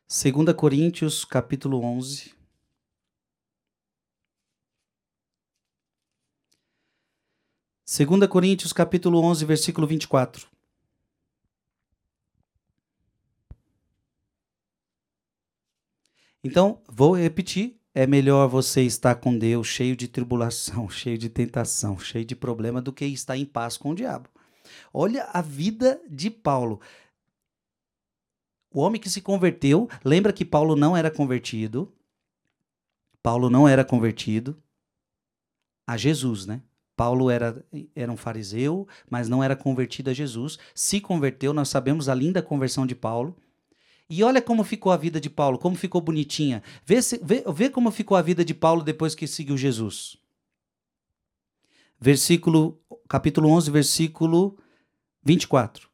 [0.10, 2.37] 2 Coríntios, capítulo 11.
[7.89, 10.45] Segunda Coríntios, capítulo 11, versículo 24.
[16.43, 17.80] Então, vou repetir.
[17.95, 22.82] É melhor você estar com Deus cheio de tribulação, cheio de tentação, cheio de problema,
[22.82, 24.28] do que estar em paz com o diabo.
[24.93, 26.82] Olha a vida de Paulo.
[28.69, 31.95] O homem que se converteu, lembra que Paulo não era convertido.
[33.23, 34.62] Paulo não era convertido
[35.88, 36.62] a Jesus, né?
[36.97, 37.63] Paulo era,
[37.95, 40.57] era um fariseu, mas não era convertido a Jesus.
[40.73, 43.38] Se converteu, nós sabemos a linda conversão de Paulo.
[44.10, 46.63] E olha como ficou a vida de Paulo, como ficou bonitinha.
[46.83, 50.17] Vê, se, vê, vê como ficou a vida de Paulo depois que seguiu Jesus.
[51.99, 54.57] Versículo, capítulo 11, versículo
[55.23, 55.88] 24.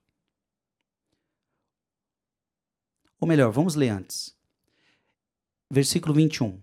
[3.19, 4.37] Ou melhor, vamos ler antes.
[5.69, 6.61] Versículo 21.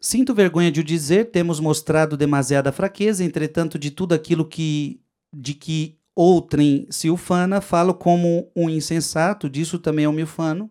[0.00, 5.00] Sinto vergonha de o dizer, temos mostrado demasiada fraqueza, entretanto, de tudo aquilo que
[5.32, 10.70] de que outrem se ufana, falo como um insensato, disso também eu me ufano.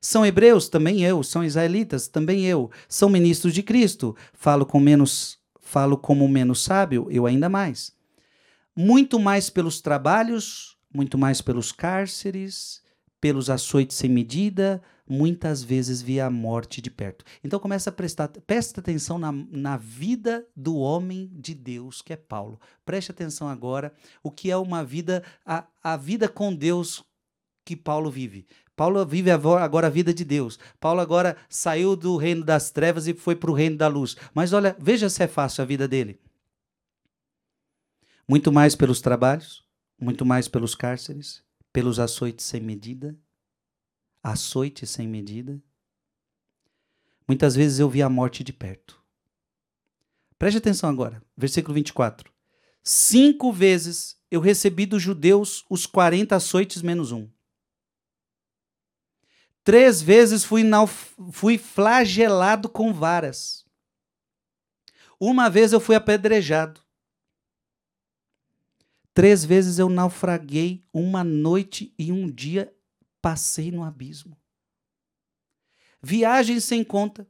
[0.00, 5.38] São hebreus, também eu, são israelitas, também eu, são ministros de Cristo, falo com menos,
[5.60, 7.92] falo como menos sábio, eu ainda mais.
[8.74, 12.80] Muito mais pelos trabalhos, muito mais pelos cárceres,
[13.20, 17.24] pelos açoites sem medida, muitas vezes via a morte de perto.
[17.42, 22.16] Então começa a prestar, presta atenção na, na vida do homem de Deus, que é
[22.16, 22.60] Paulo.
[22.84, 23.92] Preste atenção agora
[24.22, 27.04] o que é uma vida, a, a vida com Deus
[27.64, 28.46] que Paulo vive.
[28.76, 30.58] Paulo vive agora a vida de Deus.
[30.78, 34.16] Paulo agora saiu do reino das trevas e foi para o reino da luz.
[34.32, 36.20] Mas olha, veja se é fácil a vida dele.
[38.28, 39.64] Muito mais pelos trabalhos,
[40.00, 41.42] muito mais pelos cárceres,
[41.72, 43.18] pelos açoites sem medida,
[44.22, 45.60] açoites sem medida.
[47.26, 49.00] Muitas vezes eu vi a morte de perto.
[50.38, 52.32] Preste atenção agora, versículo 24.
[52.82, 57.28] Cinco vezes eu recebi dos judeus os 40 açoites menos um.
[59.62, 60.62] Três vezes fui,
[61.30, 63.64] fui flagelado com varas.
[65.18, 66.80] Uma vez eu fui apedrejado.
[69.12, 72.74] Três vezes eu naufraguei, uma noite e um dia
[73.20, 74.36] passei no abismo.
[76.02, 77.28] Viagem sem conta,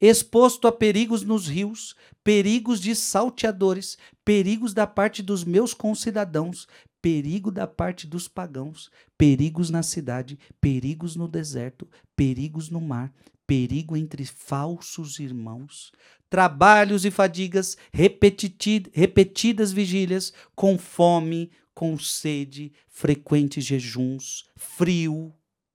[0.00, 6.66] exposto a perigos nos rios, perigos de salteadores, perigos da parte dos meus concidadãos,
[7.00, 13.12] perigo da parte dos pagãos, perigos na cidade, perigos no deserto, perigos no mar,
[13.46, 15.92] perigo entre falsos irmãos,
[16.30, 25.34] trabalhos e fadigas, repetidas vigílias, com fome, com sede, frequentes jejuns, frio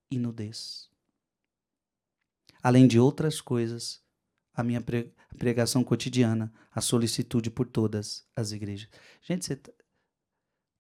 [0.09, 0.89] e nudez.
[2.61, 4.01] Além de outras coisas,
[4.53, 4.83] a minha
[5.37, 8.89] pregação cotidiana, a solicitude por todas as igrejas.
[9.21, 9.71] Gente, tá...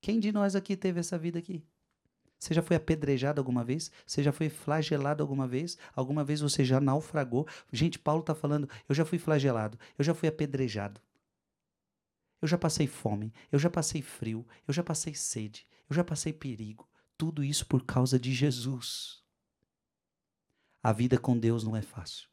[0.01, 1.63] quem de nós aqui teve essa vida aqui?
[2.39, 3.91] Você já foi apedrejado alguma vez?
[4.05, 5.77] Você já foi flagelado alguma vez?
[5.95, 7.47] Alguma vez você já naufragou?
[7.71, 11.01] Gente, Paulo está falando, eu já fui flagelado, eu já fui apedrejado.
[12.41, 16.31] Eu já passei fome, eu já passei frio, eu já passei sede, eu já passei
[16.31, 16.87] perigo.
[17.17, 19.23] Tudo isso por causa de Jesus.
[20.83, 22.29] A vida com Deus não é fácil.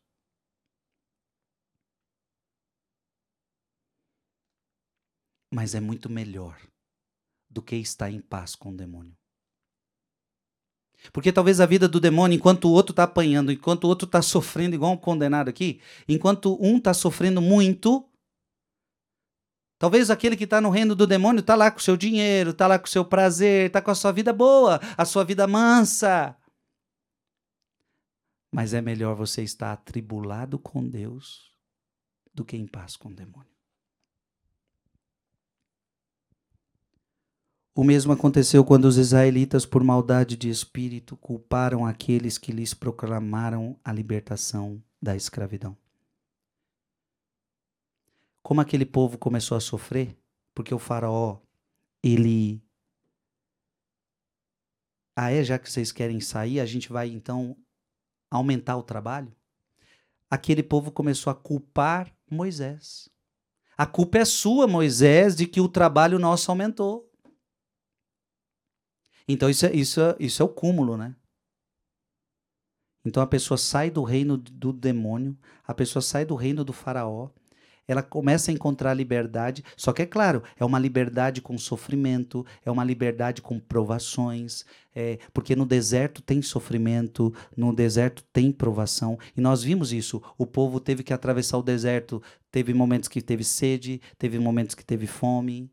[5.50, 6.60] Mas é muito melhor
[7.48, 9.16] do que estar em paz com o demônio.
[11.12, 14.20] Porque talvez a vida do demônio, enquanto o outro está apanhando, enquanto o outro está
[14.22, 18.08] sofrendo igual um condenado aqui, enquanto um está sofrendo muito,
[19.84, 22.66] talvez aquele que está no reino do demônio está lá com o seu dinheiro, está
[22.66, 26.34] lá com o seu prazer, está com a sua vida boa, a sua vida mansa.
[28.50, 31.52] Mas é melhor você estar atribulado com Deus
[32.32, 33.52] do que em paz com o demônio.
[37.74, 43.78] O mesmo aconteceu quando os israelitas, por maldade de espírito, culparam aqueles que lhes proclamaram
[43.84, 45.76] a libertação da escravidão.
[48.44, 50.14] Como aquele povo começou a sofrer,
[50.54, 51.40] porque o faraó,
[52.02, 52.62] ele
[55.16, 57.56] Ah, é, já que vocês querem sair, a gente vai então
[58.30, 59.34] aumentar o trabalho?
[60.28, 63.08] Aquele povo começou a culpar Moisés.
[63.78, 67.10] A culpa é sua, Moisés, de que o trabalho nosso aumentou.
[69.26, 71.16] Então isso é, isso, é, isso é o cúmulo, né?
[73.06, 77.30] Então a pessoa sai do reino do demônio, a pessoa sai do reino do faraó,
[77.86, 82.70] ela começa a encontrar liberdade, só que é claro, é uma liberdade com sofrimento, é
[82.70, 84.64] uma liberdade com provações,
[84.94, 90.22] é, porque no deserto tem sofrimento, no deserto tem provação, e nós vimos isso.
[90.38, 94.84] O povo teve que atravessar o deserto, teve momentos que teve sede, teve momentos que
[94.84, 95.70] teve fome.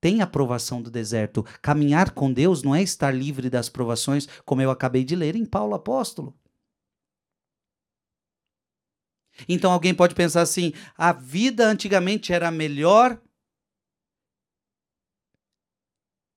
[0.00, 1.46] Tem a provação do deserto.
[1.62, 5.46] Caminhar com Deus não é estar livre das provações, como eu acabei de ler em
[5.46, 6.34] Paulo Apóstolo.
[9.48, 13.20] Então alguém pode pensar assim: a vida antigamente era melhor.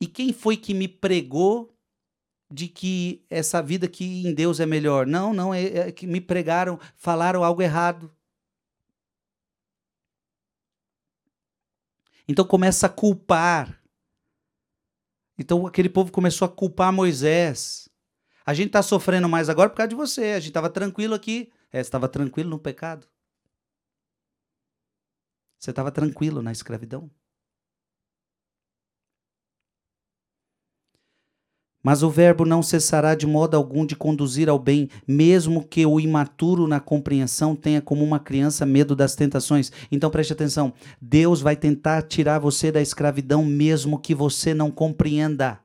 [0.02, 1.76] E quem foi que me pregou
[2.52, 5.08] de que essa vida aqui em Deus é melhor?
[5.08, 8.12] Não, não, é, é que me pregaram, falaram algo errado.
[12.28, 13.82] Então começa a culpar.
[15.38, 17.88] Então aquele povo começou a culpar Moisés.
[18.45, 20.32] A gente está sofrendo mais agora por causa de você.
[20.32, 21.52] A gente estava tranquilo aqui.
[21.72, 23.07] É, estava tranquilo no pecado?
[25.59, 27.09] Você estava tranquilo na escravidão?
[31.84, 35.99] Mas o Verbo não cessará de modo algum de conduzir ao bem, mesmo que o
[35.99, 39.72] imaturo na compreensão tenha como uma criança medo das tentações.
[39.91, 45.61] Então preste atenção: Deus vai tentar tirar você da escravidão, mesmo que você não compreenda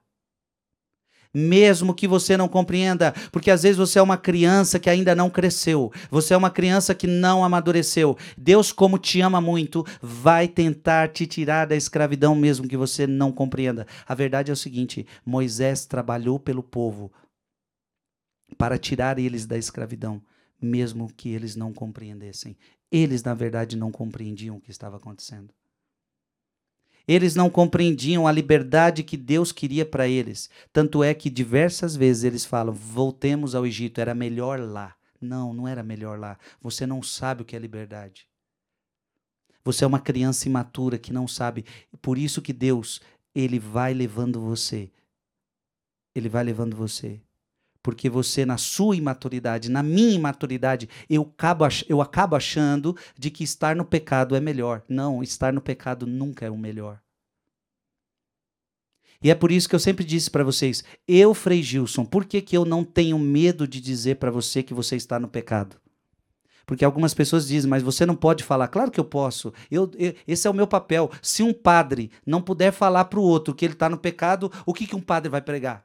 [1.34, 5.30] mesmo que você não compreenda, porque às vezes você é uma criança que ainda não
[5.30, 8.16] cresceu, você é uma criança que não amadureceu.
[8.36, 13.32] Deus, como te ama muito, vai tentar te tirar da escravidão mesmo que você não
[13.32, 13.86] compreenda.
[14.06, 17.10] A verdade é o seguinte: Moisés trabalhou pelo povo
[18.58, 20.22] para tirar eles da escravidão,
[20.60, 22.56] mesmo que eles não compreendessem.
[22.90, 25.52] Eles, na verdade, não compreendiam o que estava acontecendo.
[27.06, 30.48] Eles não compreendiam a liberdade que Deus queria para eles.
[30.72, 34.94] Tanto é que diversas vezes eles falam: voltemos ao Egito, era melhor lá.
[35.20, 36.38] Não, não era melhor lá.
[36.60, 38.26] Você não sabe o que é liberdade.
[39.64, 41.64] Você é uma criança imatura que não sabe.
[42.00, 43.00] Por isso que Deus,
[43.34, 44.90] ele vai levando você.
[46.14, 47.20] Ele vai levando você.
[47.82, 53.42] Porque você, na sua imaturidade, na minha imaturidade, eu acabo, eu acabo achando de que
[53.42, 54.82] estar no pecado é melhor.
[54.88, 57.00] Não, estar no pecado nunca é o melhor.
[59.22, 62.40] E é por isso que eu sempre disse para vocês, eu, Frei Gilson, por que,
[62.40, 65.76] que eu não tenho medo de dizer para você que você está no pecado?
[66.66, 68.68] Porque algumas pessoas dizem, mas você não pode falar.
[68.68, 69.52] Claro que eu posso.
[69.70, 71.10] Eu, eu esse é o meu papel.
[71.20, 74.72] Se um padre não puder falar para o outro que ele está no pecado, o
[74.72, 75.84] que, que um padre vai pregar?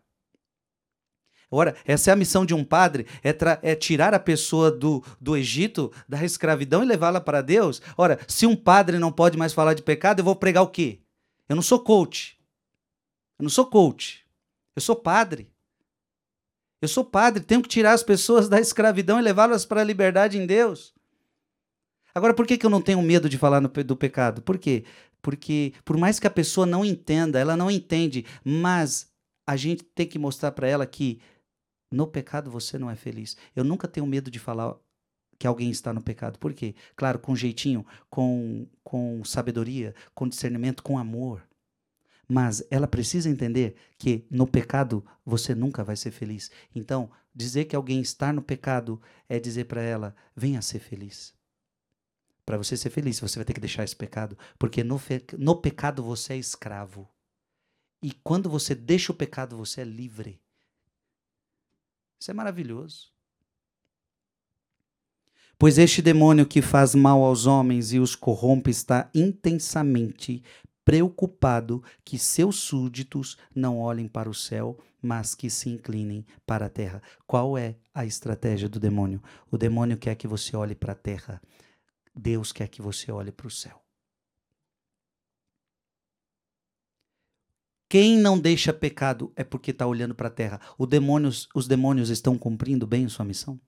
[1.50, 5.38] Ora, essa é a missão de um padre, é, é tirar a pessoa do, do
[5.38, 7.82] Egito, da escravidão e levá-la para Deus.
[7.98, 11.00] Ora, se um padre não pode mais falar de pecado, eu vou pregar o quê?
[11.48, 12.38] Eu não sou coach.
[13.39, 14.26] Eu não sou coach.
[14.76, 15.50] Eu sou padre.
[16.82, 20.38] Eu sou padre, tenho que tirar as pessoas da escravidão e levá-las para a liberdade
[20.38, 20.93] em Deus.
[22.14, 24.41] Agora, por que, que eu não tenho medo de falar no, do pecado?
[24.41, 24.84] Por quê?
[25.22, 29.12] Porque, por mais que a pessoa não entenda, ela não entende, mas
[29.45, 31.20] a gente tem que mostrar para ela que
[31.92, 33.38] no pecado você não é feliz.
[33.56, 34.76] Eu nunca tenho medo de falar
[35.40, 36.40] que alguém está no pecado.
[36.40, 36.76] Por quê?
[36.96, 41.48] Claro, com jeitinho, com, com sabedoria, com discernimento, com amor.
[42.28, 46.52] Mas ela precisa entender que no pecado você nunca vai ser feliz.
[46.76, 51.34] Então, dizer que alguém está no pecado é dizer para ela: venha ser feliz.
[52.46, 55.00] Para você ser feliz, você vai ter que deixar esse pecado, porque no,
[55.38, 57.08] no pecado você é escravo.
[58.02, 60.40] E quando você deixa o pecado, você é livre.
[62.20, 63.11] Isso é maravilhoso.
[65.59, 70.43] Pois este demônio que faz mal aos homens e os corrompe está intensamente
[70.86, 76.70] preocupado que seus súditos não olhem para o céu, mas que se inclinem para a
[76.70, 77.01] terra.
[77.26, 79.22] Qual é a estratégia do demônio?
[79.51, 81.41] O demônio quer que você olhe para a terra.
[82.15, 83.87] Deus quer que você olhe para o céu.
[87.90, 90.60] Quem não deixa pecado é porque está olhando para a terra.
[90.90, 93.60] Demônios, os demônios estão cumprindo bem sua missão?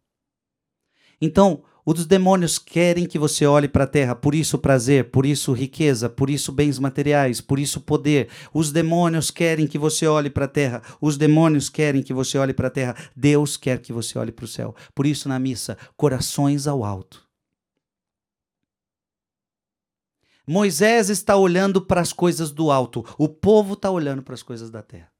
[1.22, 5.54] Então, Os demônios querem que você olhe para a terra, por isso prazer, por isso
[5.54, 8.30] riqueza, por isso bens materiais, por isso poder.
[8.54, 12.54] Os demônios querem que você olhe para a terra, os demônios querem que você olhe
[12.54, 14.76] para a terra, Deus quer que você olhe para o céu.
[14.94, 17.29] Por isso, na missa, corações ao alto.
[20.52, 24.72] Moisés está olhando para as coisas do alto, o povo está olhando para as coisas
[24.72, 25.14] da terra.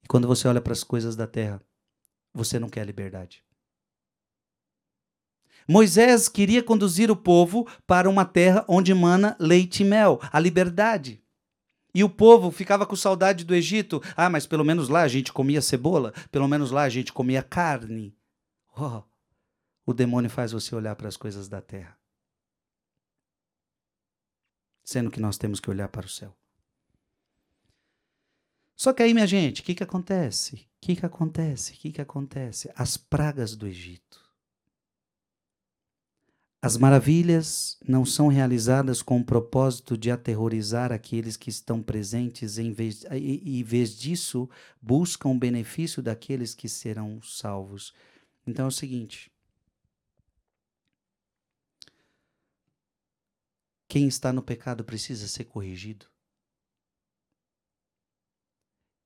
[0.00, 1.60] E quando você olha para as coisas da terra,
[2.32, 3.44] você não quer liberdade.
[5.66, 11.20] Moisés queria conduzir o povo para uma terra onde mana leite e mel, a liberdade.
[11.92, 14.00] E o povo ficava com saudade do Egito.
[14.16, 17.42] Ah, mas pelo menos lá a gente comia cebola, pelo menos lá a gente comia
[17.42, 18.16] carne.
[18.76, 19.02] Oh,
[19.84, 21.97] o demônio faz você olhar para as coisas da terra.
[24.88, 26.34] Sendo que nós temos que olhar para o céu.
[28.74, 30.54] Só que aí, minha gente, o que, que acontece?
[30.54, 31.74] O que, que acontece?
[31.74, 32.72] O que, que acontece?
[32.74, 34.18] As pragas do Egito.
[36.62, 42.72] As maravilhas não são realizadas com o propósito de aterrorizar aqueles que estão presentes, em
[42.72, 44.48] vez, e, em vez disso,
[44.80, 47.92] buscam o benefício daqueles que serão salvos.
[48.46, 49.30] Então é o seguinte:
[53.88, 56.06] quem está no pecado precisa ser corrigido.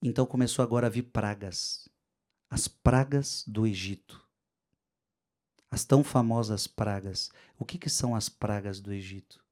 [0.03, 1.89] Então começou agora a vir pragas,
[2.51, 4.21] as pragas do Egito.
[5.71, 7.31] As tão famosas pragas.
[7.57, 9.43] O que, que são as pragas do Egito?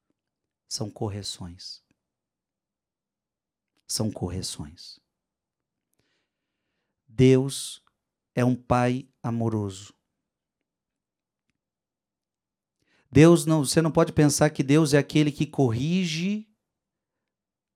[0.68, 1.83] São correções.
[3.87, 5.01] São correções.
[7.09, 7.83] Deus
[8.35, 9.95] é um pai amoroso.
[13.11, 16.46] Deus não, você não pode pensar que Deus é aquele que corrige,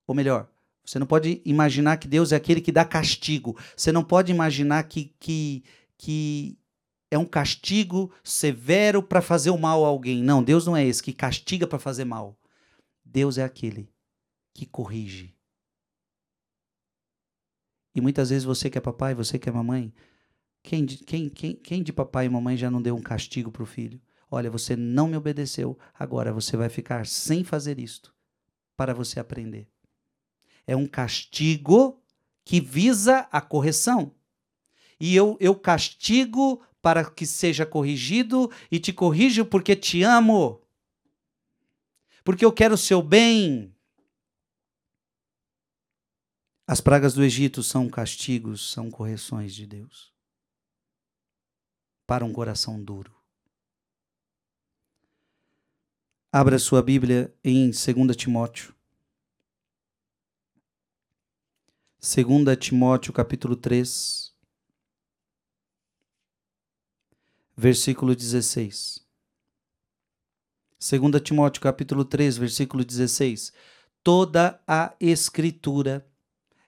[0.07, 0.49] ou melhor,
[0.85, 3.57] você não pode imaginar que Deus é aquele que dá castigo.
[3.75, 5.65] Você não pode imaginar que, que,
[5.97, 6.59] que
[7.11, 10.23] é um castigo severo para fazer o mal a alguém.
[10.23, 12.39] Não, Deus não é esse que castiga para fazer mal.
[13.03, 13.89] Deus é aquele
[14.53, 15.35] que corrige.
[17.95, 19.95] E muitas vezes você que é papai, você que é mamãe,
[20.63, 23.67] quem, quem, quem, quem de papai e mamãe já não deu um castigo para o
[23.67, 24.01] filho?
[24.31, 28.15] Olha, você não me obedeceu, agora você vai ficar sem fazer isto
[28.77, 29.69] para você aprender.
[30.67, 32.03] É um castigo
[32.45, 34.15] que visa a correção.
[34.99, 40.61] E eu, eu castigo para que seja corrigido e te corrijo porque te amo.
[42.23, 43.75] Porque eu quero o seu bem.
[46.67, 50.15] As pragas do Egito são castigos, são correções de Deus
[52.07, 53.14] para um coração duro.
[56.37, 58.75] Abra sua Bíblia em 2 Timóteo.
[62.01, 64.35] 2 Timóteo capítulo 3.
[67.57, 69.07] versículo 16.
[70.81, 73.53] 2 Timóteo capítulo 3, versículo 16.
[74.03, 76.05] Toda a escritura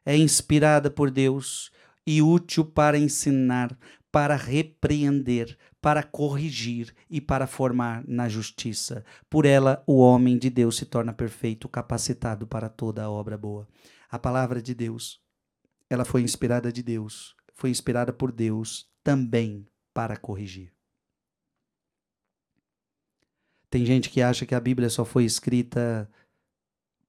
[0.04, 1.72] é inspirada por Deus
[2.06, 3.76] e útil para ensinar,
[4.16, 9.04] para repreender, para corrigir e para formar na justiça.
[9.28, 13.68] Por ela, o homem de Deus se torna perfeito, capacitado para toda a obra boa.
[14.08, 15.20] A palavra de Deus,
[15.90, 20.72] ela foi inspirada de Deus, foi inspirada por Deus também para corrigir.
[23.68, 26.10] Tem gente que acha que a Bíblia só foi escrita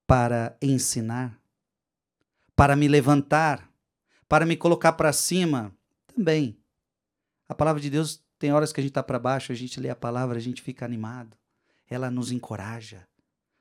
[0.05, 1.39] para ensinar,
[2.53, 3.71] para me levantar,
[4.27, 5.73] para me colocar para cima.
[6.13, 6.66] Também.
[7.47, 9.89] A palavra de Deus tem horas que a gente está para baixo, a gente lê
[9.89, 11.35] a palavra, a gente fica animado.
[11.89, 13.07] Ela nos encoraja.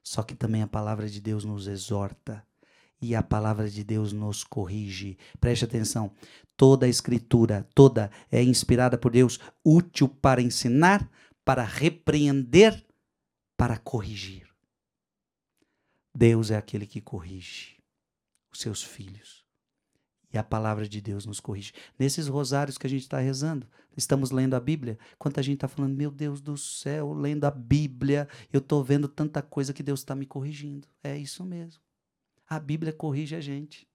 [0.02, 2.46] Só que também a palavra de Deus nos exorta
[3.00, 5.18] e a palavra de Deus nos corrige.
[5.40, 6.12] Preste atenção.
[6.56, 11.08] Toda a escritura, toda é inspirada por Deus, útil para ensinar,
[11.44, 12.86] para repreender
[13.56, 14.46] para corrigir.
[16.14, 17.82] Deus é aquele que corrige
[18.52, 19.45] os seus filhos.
[20.36, 21.72] E a palavra de Deus nos corrige.
[21.98, 23.66] Nesses rosários que a gente está rezando,
[23.96, 24.98] estamos lendo a Bíblia.
[25.18, 29.40] Quanta gente está falando, meu Deus do céu, lendo a Bíblia, eu estou vendo tanta
[29.40, 30.86] coisa que Deus está me corrigindo.
[31.02, 31.80] É isso mesmo.
[32.46, 33.88] A Bíblia corrige a gente.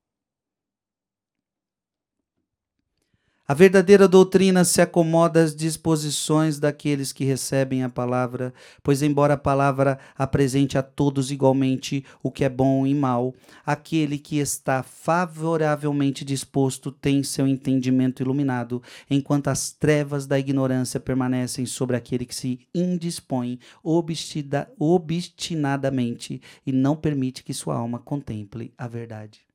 [3.51, 9.37] A verdadeira doutrina se acomoda às disposições daqueles que recebem a palavra, pois, embora a
[9.37, 13.35] palavra apresente a todos igualmente o que é bom e mal,
[13.65, 21.65] aquele que está favoravelmente disposto tem seu entendimento iluminado, enquanto as trevas da ignorância permanecem
[21.65, 29.50] sobre aquele que se indispõe obstinadamente e não permite que sua alma contemple a verdade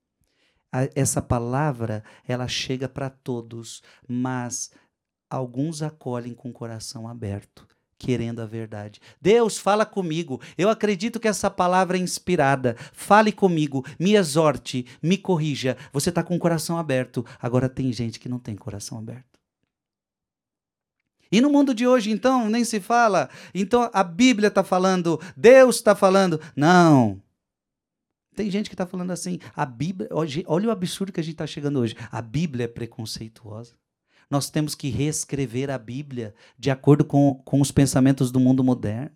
[0.95, 4.71] essa palavra ela chega para todos, mas
[5.31, 7.67] alguns acolhem com o coração aberto,
[7.99, 9.01] querendo a verdade.
[9.21, 10.41] Deus, fala comigo.
[10.57, 12.77] Eu acredito que essa palavra é inspirada.
[12.93, 15.77] Fale comigo, me exorte, me corrija.
[15.93, 17.25] Você está com o coração aberto.
[17.41, 19.37] Agora tem gente que não tem coração aberto.
[21.31, 23.29] E no mundo de hoje, então, nem se fala.
[23.53, 26.41] Então a Bíblia está falando, Deus está falando.
[26.55, 27.21] Não.
[28.37, 29.41] Tem gente que está falando assim.
[29.57, 30.11] A Bíblia,
[30.47, 31.97] olha o absurdo que a gente está chegando hoje.
[32.13, 33.75] A Bíblia é preconceituosa.
[34.31, 39.11] Nós temos que reescrever a Bíblia de acordo com, com os pensamentos do mundo moderno.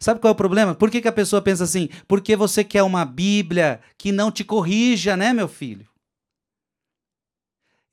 [0.00, 0.74] Sabe qual é o problema?
[0.74, 1.88] Por que, que a pessoa pensa assim?
[2.08, 5.88] Porque você quer uma Bíblia que não te corrija, né, meu filho?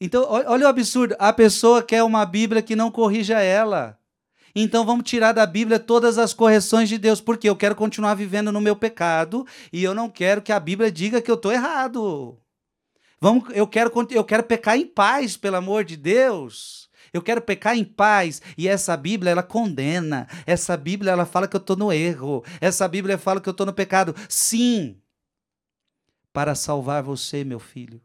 [0.01, 1.15] Então, olha o absurdo.
[1.19, 3.97] A pessoa quer uma Bíblia que não corrija ela.
[4.55, 8.51] Então vamos tirar da Bíblia todas as correções de Deus, porque eu quero continuar vivendo
[8.51, 12.39] no meu pecado e eu não quero que a Bíblia diga que eu estou errado.
[13.19, 16.89] Vamos, eu quero eu quero pecar em paz, pelo amor de Deus.
[17.11, 18.41] Eu quero pecar em paz.
[18.57, 20.27] E essa Bíblia, ela condena.
[20.45, 22.43] Essa Bíblia, ela fala que eu estou no erro.
[22.59, 24.15] Essa Bíblia fala que eu estou no pecado.
[24.27, 24.99] Sim,
[26.33, 28.01] para salvar você, meu filho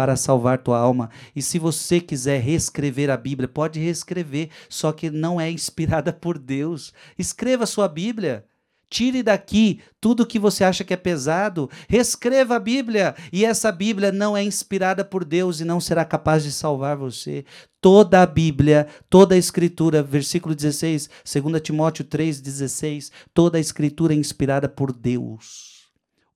[0.00, 1.10] para salvar tua alma.
[1.36, 6.38] E se você quiser reescrever a Bíblia, pode reescrever, só que não é inspirada por
[6.38, 6.90] Deus.
[7.18, 8.46] Escreva a sua Bíblia.
[8.88, 14.10] Tire daqui tudo que você acha que é pesado, reescreva a Bíblia, e essa Bíblia
[14.10, 17.44] não é inspirada por Deus e não será capaz de salvar você.
[17.78, 24.16] Toda a Bíblia, toda a Escritura, versículo 16, 2 Timóteo 3,16, toda a Escritura é
[24.16, 25.69] inspirada por Deus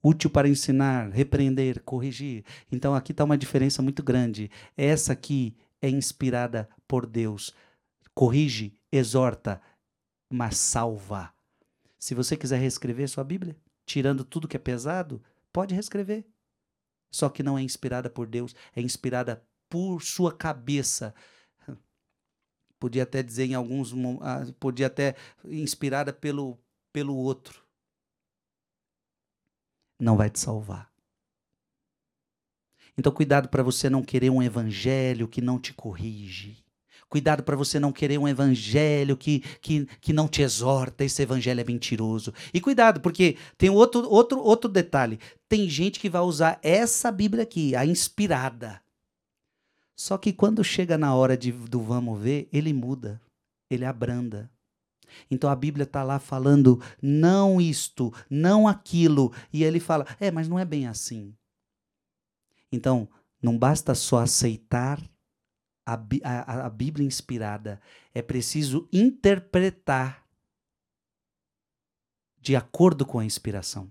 [0.05, 2.45] útil para ensinar, repreender, corrigir.
[2.71, 4.51] Então aqui está uma diferença muito grande.
[4.77, 7.55] Essa aqui é inspirada por Deus.
[8.15, 9.63] Corrige, exorta,
[10.31, 11.33] mas salva.
[11.99, 16.27] Se você quiser reescrever sua Bíblia, tirando tudo que é pesado, pode reescrever.
[17.11, 21.15] Só que não é inspirada por Deus, é inspirada por sua cabeça.
[22.79, 26.59] Podia até dizer em alguns, ah, podia até inspirada pelo
[26.93, 27.64] pelo outro
[29.99, 30.91] não vai te salvar.
[32.97, 36.65] Então, cuidado para você não querer um evangelho que não te corrige.
[37.09, 41.61] Cuidado para você não querer um evangelho que, que, que não te exorta, esse evangelho
[41.61, 42.33] é mentiroso.
[42.53, 45.19] E cuidado, porque tem outro, outro, outro detalhe.
[45.49, 48.81] Tem gente que vai usar essa Bíblia aqui, a inspirada.
[49.97, 53.21] Só que quando chega na hora de, do vamos ver, ele muda,
[53.71, 54.51] ele abranda.
[55.31, 59.33] Então a Bíblia está lá falando não isto, não aquilo.
[59.53, 61.35] E ele fala, é, mas não é bem assim.
[62.71, 63.09] Então,
[63.41, 65.01] não basta só aceitar
[65.87, 65.95] a,
[66.25, 67.81] a, a Bíblia inspirada,
[68.15, 70.25] é preciso interpretar
[72.41, 73.91] de acordo com a inspiração.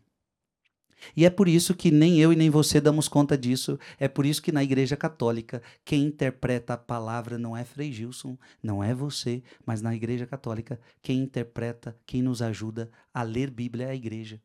[1.15, 3.79] E é por isso que nem eu e nem você damos conta disso.
[3.99, 8.37] É por isso que na Igreja Católica, quem interpreta a palavra não é Frei Gilson,
[8.61, 13.87] não é você, mas na Igreja Católica, quem interpreta, quem nos ajuda a ler Bíblia
[13.87, 14.41] é a Igreja.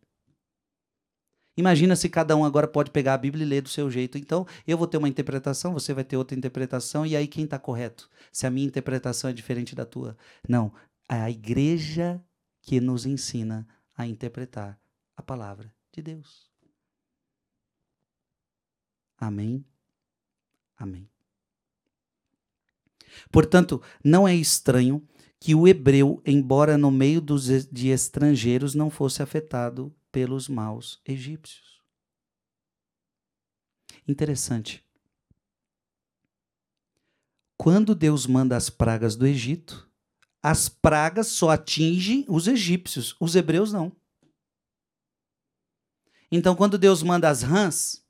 [1.59, 4.16] Imagina se cada um agora pode pegar a Bíblia e ler do seu jeito.
[4.16, 7.59] Então, eu vou ter uma interpretação, você vai ter outra interpretação, e aí quem está
[7.59, 8.09] correto?
[8.30, 10.16] Se a minha interpretação é diferente da tua.
[10.48, 10.72] Não,
[11.09, 12.22] é a igreja
[12.62, 14.78] que nos ensina a interpretar
[15.16, 16.47] a palavra de Deus.
[19.19, 19.64] Amém?
[20.77, 21.11] Amém.
[23.31, 25.07] Portanto, não é estranho
[25.41, 31.81] que o hebreu, embora no meio dos, de estrangeiros, não fosse afetado pelos maus egípcios.
[34.07, 34.85] Interessante.
[37.57, 39.89] Quando Deus manda as pragas do Egito,
[40.43, 43.95] as pragas só atingem os egípcios, os hebreus não.
[46.31, 48.05] Então, quando Deus manda as rãs,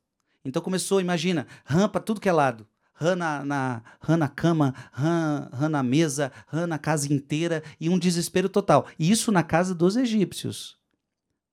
[0.49, 2.66] então começou, imagina, rã para tudo que é lado.
[2.94, 3.82] Rã na, na,
[4.16, 8.88] na cama, rã, rã na mesa, rã na casa inteira e um desespero total.
[8.99, 10.76] E isso na casa dos egípcios.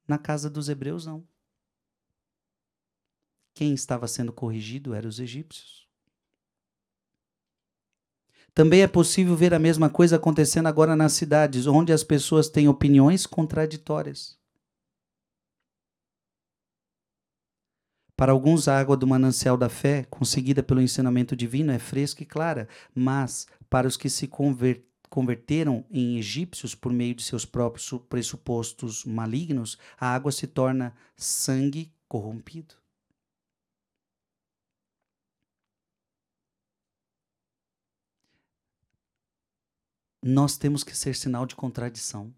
[0.08, 1.24] Na casa dos hebreus, não.
[3.54, 5.86] Quem estava sendo corrigido eram os egípcios.
[8.54, 12.70] Também é possível ver a mesma coisa acontecendo agora nas cidades, onde as pessoas têm
[12.70, 14.38] opiniões contraditórias.
[18.16, 22.26] Para alguns, a água do manancial da fé, conseguida pelo ensinamento divino, é fresca e
[22.26, 27.90] clara, mas para os que se conver converteram em egípcios por meio de seus próprios
[28.10, 32.76] pressupostos malignos, a água se torna sangue corrompido.
[40.22, 42.34] Nós temos que ser sinal de contradição.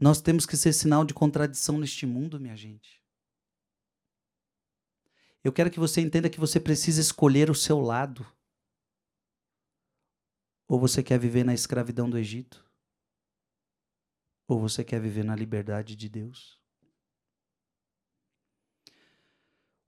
[0.00, 3.00] Nós temos que ser sinal de contradição neste mundo, minha gente.
[5.44, 8.26] Eu quero que você entenda que você precisa escolher o seu lado.
[10.66, 12.64] Ou você quer viver na escravidão do Egito?
[14.48, 16.58] Ou você quer viver na liberdade de Deus?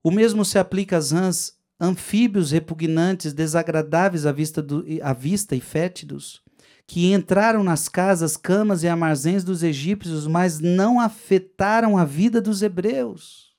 [0.03, 5.61] O mesmo se aplica às rãs, anfíbios repugnantes, desagradáveis à vista, do, à vista e
[5.61, 6.43] fétidos,
[6.87, 12.61] que entraram nas casas, camas e armazéns dos egípcios, mas não afetaram a vida dos
[12.61, 13.53] hebreus.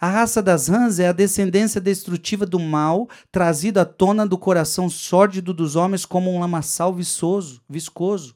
[0.00, 4.88] A raça das rãs é a descendência destrutiva do mal, trazida à tona do coração
[4.88, 8.34] sórdido dos homens como um lamaçal viçoso, viscoso.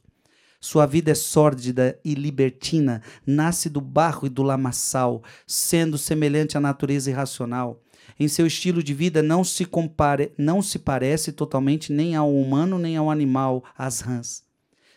[0.61, 6.61] Sua vida é sórdida e libertina, nasce do barro e do lamaçal, sendo semelhante à
[6.61, 7.81] natureza irracional.
[8.19, 12.79] Em seu estilo de vida não se compare, não se parece totalmente nem ao humano
[12.79, 14.45] nem ao animal, às rãs.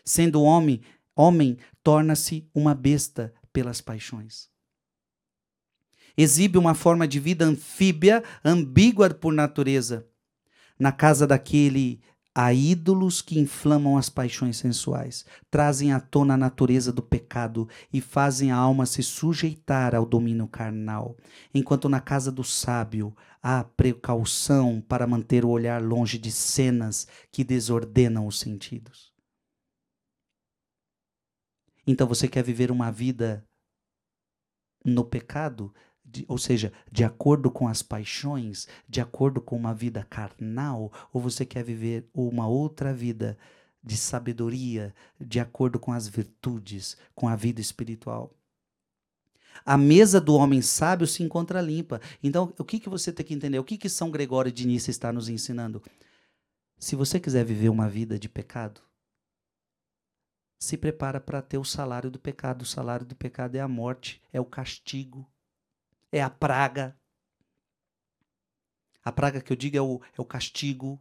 [0.04, 0.80] Sendo homem,
[1.14, 4.48] homem torna-se uma besta pelas paixões
[6.18, 10.04] exibe uma forma de vida anfíbia, ambígua por natureza.
[10.76, 12.00] Na casa daquele
[12.40, 18.00] há ídolos que inflamam as paixões sensuais, trazem à tona a natureza do pecado e
[18.00, 21.16] fazem a alma se sujeitar ao domínio carnal,
[21.52, 23.12] enquanto na casa do sábio
[23.42, 29.12] há precaução para manter o olhar longe de cenas que desordenam os sentidos.
[31.84, 33.44] Então você quer viver uma vida
[34.84, 35.74] no pecado?
[36.10, 41.20] De, ou seja, de acordo com as paixões, de acordo com uma vida carnal, ou
[41.20, 43.36] você quer viver uma outra vida
[43.82, 48.34] de sabedoria, de acordo com as virtudes, com a vida espiritual?
[49.64, 52.00] A mesa do homem sábio se encontra limpa.
[52.22, 53.58] Então, o que, que você tem que entender?
[53.58, 55.82] O que, que São Gregório de Nissa está nos ensinando?
[56.78, 58.80] Se você quiser viver uma vida de pecado,
[60.60, 62.62] se prepara para ter o salário do pecado.
[62.62, 65.28] O salário do pecado é a morte, é o castigo
[66.12, 66.96] é a praga.
[69.04, 71.00] A praga que eu digo é o, é o castigo.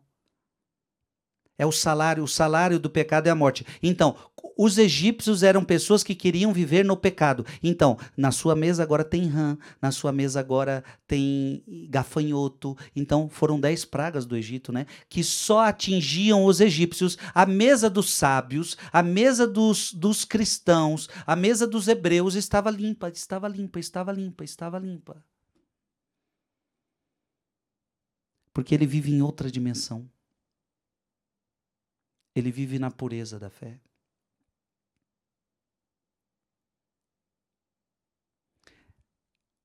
[1.58, 3.66] É o salário, o salário do pecado é a morte.
[3.82, 4.16] Então,
[4.58, 7.46] os egípcios eram pessoas que queriam viver no pecado.
[7.62, 12.76] Então, na sua mesa agora tem rã, na sua mesa agora tem gafanhoto.
[12.96, 14.86] Então, foram dez pragas do Egito, né?
[15.08, 17.18] Que só atingiam os egípcios.
[17.34, 23.10] A mesa dos sábios, a mesa dos, dos cristãos, a mesa dos hebreus estava limpa,
[23.10, 25.24] estava limpa, estava limpa, estava limpa.
[28.52, 30.10] Porque ele vive em outra dimensão.
[32.38, 33.80] Ele vive na pureza da fé.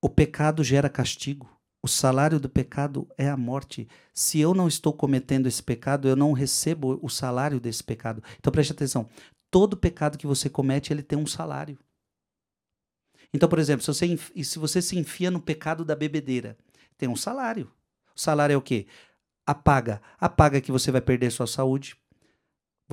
[0.01, 1.55] O pecado gera castigo.
[1.83, 3.87] O salário do pecado é a morte.
[4.15, 8.25] Se eu não estou cometendo esse pecado, eu não recebo o salário desse pecado.
[8.39, 9.07] Então preste atenção.
[9.51, 11.79] Todo pecado que você comete, ele tem um salário.
[13.35, 16.57] Então, por exemplo, se você, se você se enfia no pecado da bebedeira,
[16.97, 17.71] tem um salário.
[18.17, 18.87] O salário é o quê?
[19.47, 20.01] Apaga.
[20.19, 22.01] Apaga que você vai perder sua saúde,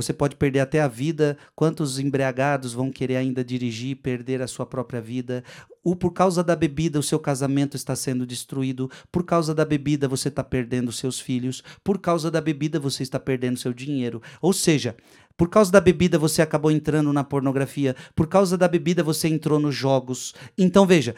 [0.01, 1.37] você pode perder até a vida.
[1.53, 5.43] Quantos embriagados vão querer ainda dirigir, perder a sua própria vida?
[5.83, 8.89] Ou por causa da bebida, o seu casamento está sendo destruído.
[9.11, 11.61] Por causa da bebida, você está perdendo seus filhos.
[11.83, 14.21] Por causa da bebida, você está perdendo seu dinheiro.
[14.41, 14.95] Ou seja,
[15.35, 17.95] por causa da bebida, você acabou entrando na pornografia.
[18.15, 20.33] Por causa da bebida, você entrou nos jogos.
[20.57, 21.13] Então veja,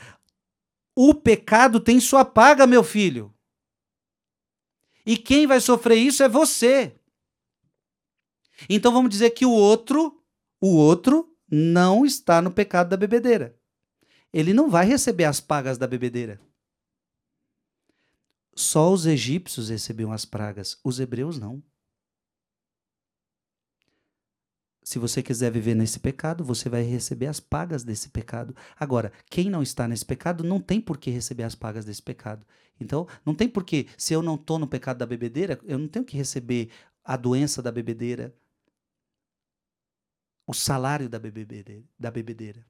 [0.95, 3.31] o pecado tem sua paga, meu filho.
[5.05, 6.95] E quem vai sofrer isso é você.
[8.69, 10.21] Então vamos dizer que o outro,
[10.59, 13.57] o outro não está no pecado da bebedeira.
[14.33, 16.39] Ele não vai receber as pagas da bebedeira.
[18.55, 21.63] Só os egípcios recebiam as pragas, os hebreus não.
[24.83, 28.55] Se você quiser viver nesse pecado, você vai receber as pagas desse pecado.
[28.77, 32.45] Agora, quem não está nesse pecado não tem por que receber as pagas desse pecado.
[32.79, 35.87] Então, não tem por que, se eu não estou no pecado da bebedeira, eu não
[35.87, 36.71] tenho que receber
[37.03, 38.35] a doença da bebedeira,
[40.51, 41.81] o salário da bebedeira.
[41.97, 42.65] Da bebedeira.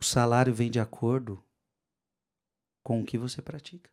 [0.00, 1.40] O salário vem de acordo
[2.82, 3.88] com o que você pratica.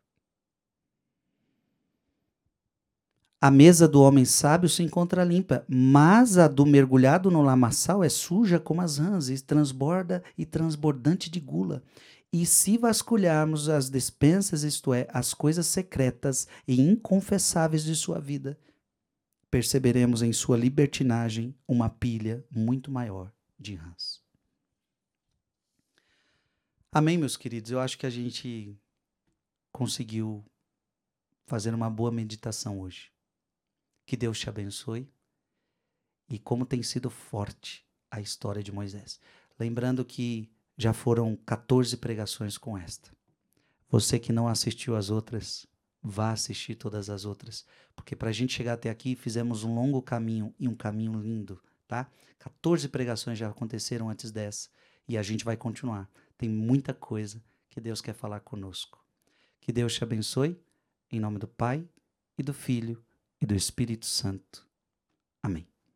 [3.40, 8.10] A mesa do homem sábio se encontra limpa, mas a do mergulhado no lamaçal é
[8.10, 11.84] suja como as rãs, e transborda e transbordante de gula.
[12.34, 18.58] E se vasculharmos as despensas, isto é, as coisas secretas e inconfessáveis de sua vida,
[19.52, 24.24] perceberemos em sua libertinagem uma pilha muito maior de rãs.
[26.90, 27.70] Amém, meus queridos?
[27.70, 28.80] Eu acho que a gente
[29.72, 30.44] conseguiu
[31.46, 33.12] fazer uma boa meditação hoje.
[34.06, 35.12] Que Deus te abençoe.
[36.30, 39.20] E como tem sido forte a história de Moisés.
[39.60, 43.12] Lembrando que Já foram 14 pregações com esta.
[43.90, 45.68] Você que não assistiu as outras,
[46.02, 50.02] vá assistir todas as outras, porque para a gente chegar até aqui fizemos um longo
[50.02, 52.10] caminho e um caminho lindo, tá?
[52.40, 54.70] 14 pregações já aconteceram antes dessa
[55.08, 56.10] e a gente vai continuar.
[56.38, 59.04] Tem muita coisa que Deus quer falar conosco.
[59.60, 60.60] Que Deus te abençoe,
[61.12, 61.88] em nome do Pai
[62.38, 63.04] e do Filho
[63.40, 64.68] e do Espírito Santo.
[65.44, 65.71] Amém.